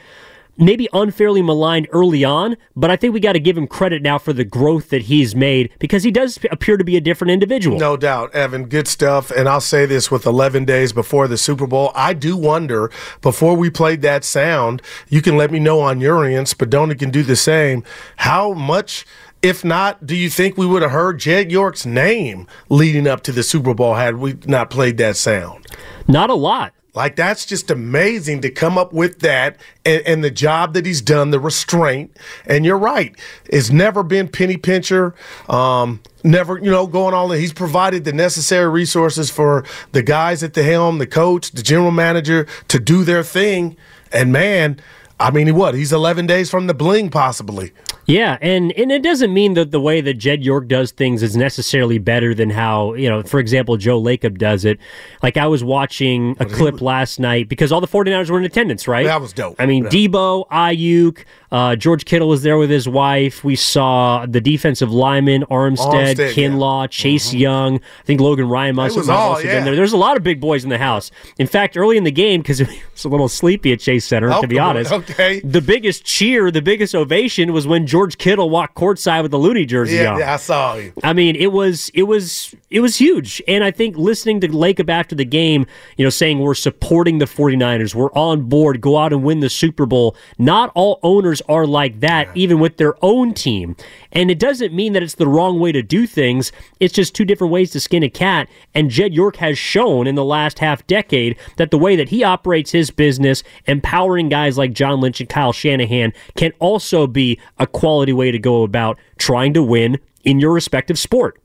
[0.58, 4.18] maybe unfairly maligned early on, but I think we got to give him credit now
[4.18, 7.78] for the growth that he's made because he does appear to be a different individual.
[7.78, 8.66] No doubt, Evan.
[8.66, 9.32] Good stuff.
[9.32, 12.92] And I'll say this with 11 days before the Super Bowl, I do wonder,
[13.22, 17.12] before we played that sound, you can let me know on your ends, Spadona can
[17.12, 17.84] do the same,
[18.18, 19.06] how much.
[19.42, 23.32] If not, do you think we would have heard Jed York's name leading up to
[23.32, 25.68] the Super Bowl had we not played that sound?
[26.08, 26.74] Not a lot.
[26.96, 31.02] Like that's just amazing to come up with that and, and the job that he's
[31.02, 32.16] done, the restraint.
[32.46, 33.16] And you're right,
[33.46, 35.14] it's never been penny pincher.
[35.50, 37.30] Um, never, you know, going on.
[37.32, 41.92] He's provided the necessary resources for the guys at the helm, the coach, the general
[41.92, 43.76] manager to do their thing.
[44.12, 44.80] And man,
[45.20, 45.76] I mean, he what?
[45.76, 47.72] He's 11 days from the bling, possibly.
[48.08, 51.36] Yeah, and, and it doesn't mean that the way that Jed York does things is
[51.36, 54.78] necessarily better than how, you know, for example, Joe Lacob does it.
[55.24, 58.88] Like I was watching a clip last night because all the 49ers were in attendance,
[58.88, 59.06] right?
[59.06, 59.56] That was dope.
[59.58, 59.90] I mean, Yeah.
[59.90, 63.44] Debo, Aiyuk, uh, George Kittle was there with his wife.
[63.44, 66.28] We saw the defensive lineman, Armstead, Armstead, yeah.
[66.50, 66.58] Mm-hmm.
[66.58, 67.76] Kinlaw, Chase Young.
[67.78, 69.56] I think Logan Ryan must was have all, also yeah.
[69.56, 69.76] been there.
[69.76, 71.10] There's a lot of big boys in the house.
[71.40, 74.32] In fact, early in the game, because it was a little sleepy at Chase Center,
[74.32, 75.05] Oh, to be honest, Okay.
[75.10, 75.40] Okay.
[75.42, 79.66] The biggest cheer, the biggest ovation was when George Kittle walked courtside with the Looney
[79.66, 80.20] jersey Yeah, on.
[80.20, 80.94] yeah, I saw you.
[81.04, 83.42] I mean, it was it was it was huge.
[83.48, 85.66] And I think listening to Lacob after the game,
[85.98, 89.50] you know, saying we're supporting the 49ers, we're on board, go out and win the
[89.50, 90.16] Super Bowl.
[90.38, 93.76] Not all owners are like that, even with their own team.
[94.12, 96.52] And it doesn't mean that it's the wrong way to do things.
[96.80, 98.48] It's just two different ways to skin a cat.
[98.74, 102.24] And Jed York has shown in the last half decade that the way that he
[102.24, 107.68] operates his business, empowering guys like John Lynch and Kyle Shanahan, can also be a
[107.68, 111.40] quality way to go about trying to win in your respective sport.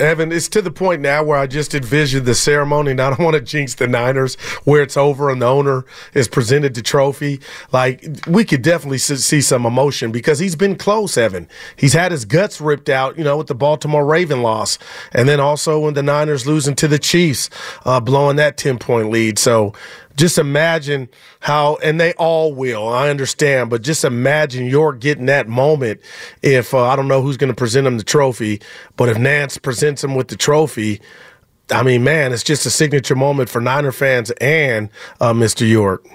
[0.00, 3.20] Evan, it's to the point now where I just envision the ceremony, and I don't
[3.20, 7.40] want to jinx the Niners, where it's over and the owner is presented the trophy.
[7.70, 11.48] Like, we could definitely see some emotion because he's been close, Evan.
[11.76, 14.78] He's had his guts ripped out, you know, with the Baltimore Raven loss.
[15.12, 17.48] And then also when the Niners losing to the Chiefs,
[17.84, 19.38] uh, blowing that 10 point lead.
[19.38, 19.74] So,
[20.16, 21.08] just imagine
[21.40, 26.00] how, and they all will, I understand, but just imagine York getting that moment
[26.42, 28.60] if, uh, I don't know who's going to present him the trophy,
[28.96, 31.00] but if Nantz presents him with the trophy,
[31.70, 34.90] I mean, man, it's just a signature moment for Niner fans and
[35.20, 35.68] uh, Mr.
[35.68, 36.06] York.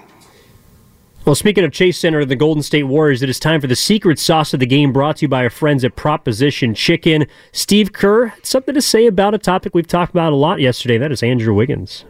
[1.26, 3.76] Well, speaking of Chase Center, and the Golden State Warriors, it is time for the
[3.76, 7.26] secret sauce of the game brought to you by our friends at Proposition Chicken.
[7.52, 10.96] Steve Kerr, something to say about a topic we've talked about a lot yesterday.
[10.96, 12.06] That is Andrew Wiggins.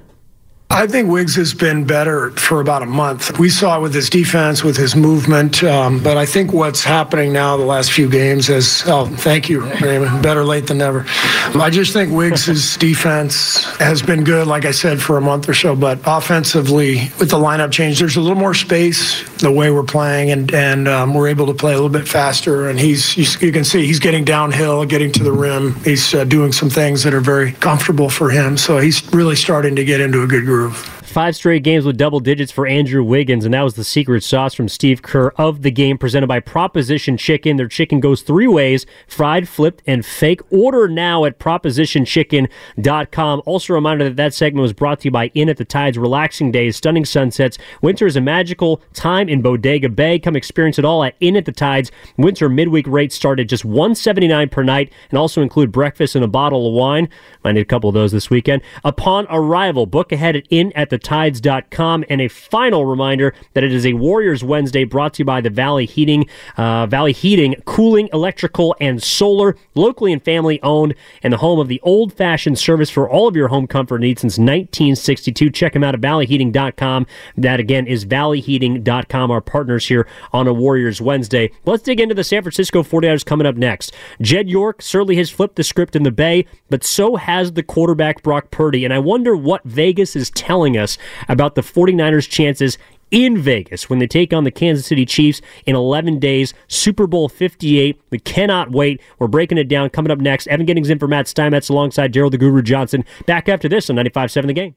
[0.73, 3.41] I think Wiggs has been better for about a month.
[3.41, 7.33] We saw it with his defense, with his movement, um, but I think what's happening
[7.33, 10.23] now the last few games is, oh, thank you, Raymond.
[10.23, 11.05] Better late than never.
[11.09, 15.55] I just think Wiggs' defense has been good, like I said, for a month or
[15.55, 19.83] so, but offensively, with the lineup change, there's a little more space the way we're
[19.83, 22.69] playing, and, and um, we're able to play a little bit faster.
[22.69, 25.75] And he's, you can see he's getting downhill, getting to the rim.
[25.83, 28.57] He's uh, doing some things that are very comfortable for him.
[28.57, 31.97] So he's really starting to get into a good groove serve Five straight games with
[31.97, 35.63] double digits for Andrew Wiggins, and that was the secret sauce from Steve Kerr of
[35.63, 37.57] the game, presented by Proposition Chicken.
[37.57, 40.41] Their chicken goes three ways fried, flipped, and fake.
[40.53, 43.43] Order now at propositionchicken.com.
[43.45, 45.99] Also, a reminder that that segment was brought to you by Inn at the Tides,
[45.99, 47.59] relaxing days, stunning sunsets.
[47.83, 50.21] Winter is a magical time in Bodega Bay.
[50.21, 51.91] Come experience it all at Inn at the Tides.
[52.19, 56.29] Winter midweek rates start at just 179 per night and also include breakfast and a
[56.29, 57.09] bottle of wine.
[57.45, 58.63] I need a couple of those this weekend.
[58.85, 62.05] Upon arrival, book ahead at Inn at the tides.com.
[62.09, 65.51] And a final reminder that it is a Warriors Wednesday brought to you by the
[65.51, 66.27] Valley Heating,
[66.57, 71.69] uh, Valley Heating, Cooling, Electrical, and Solar, locally and family owned, and the home of
[71.69, 75.51] the old fashioned service for all of your home comfort needs since 1962.
[75.51, 77.07] Check them out at valleyheating.com.
[77.37, 81.51] That again is valleyheating.com, our partners here on a Warriors Wednesday.
[81.65, 83.95] Let's dig into the San Francisco 49ers coming up next.
[84.21, 88.23] Jed York certainly has flipped the script in the Bay, but so has the quarterback
[88.23, 88.85] Brock Purdy.
[88.85, 90.90] And I wonder what Vegas is telling us
[91.29, 92.79] about the 49ers' chances
[93.11, 97.29] in Vegas when they take on the Kansas City Chiefs in 11 days, Super Bowl
[97.29, 98.01] 58.
[98.11, 99.01] We cannot wait.
[99.19, 99.91] We're breaking it down.
[99.91, 103.05] Coming up next, Evan Giddings in for Matt Steinmetz alongside Daryl the Guru Johnson.
[103.27, 104.75] Back after this on 95.7 The Game.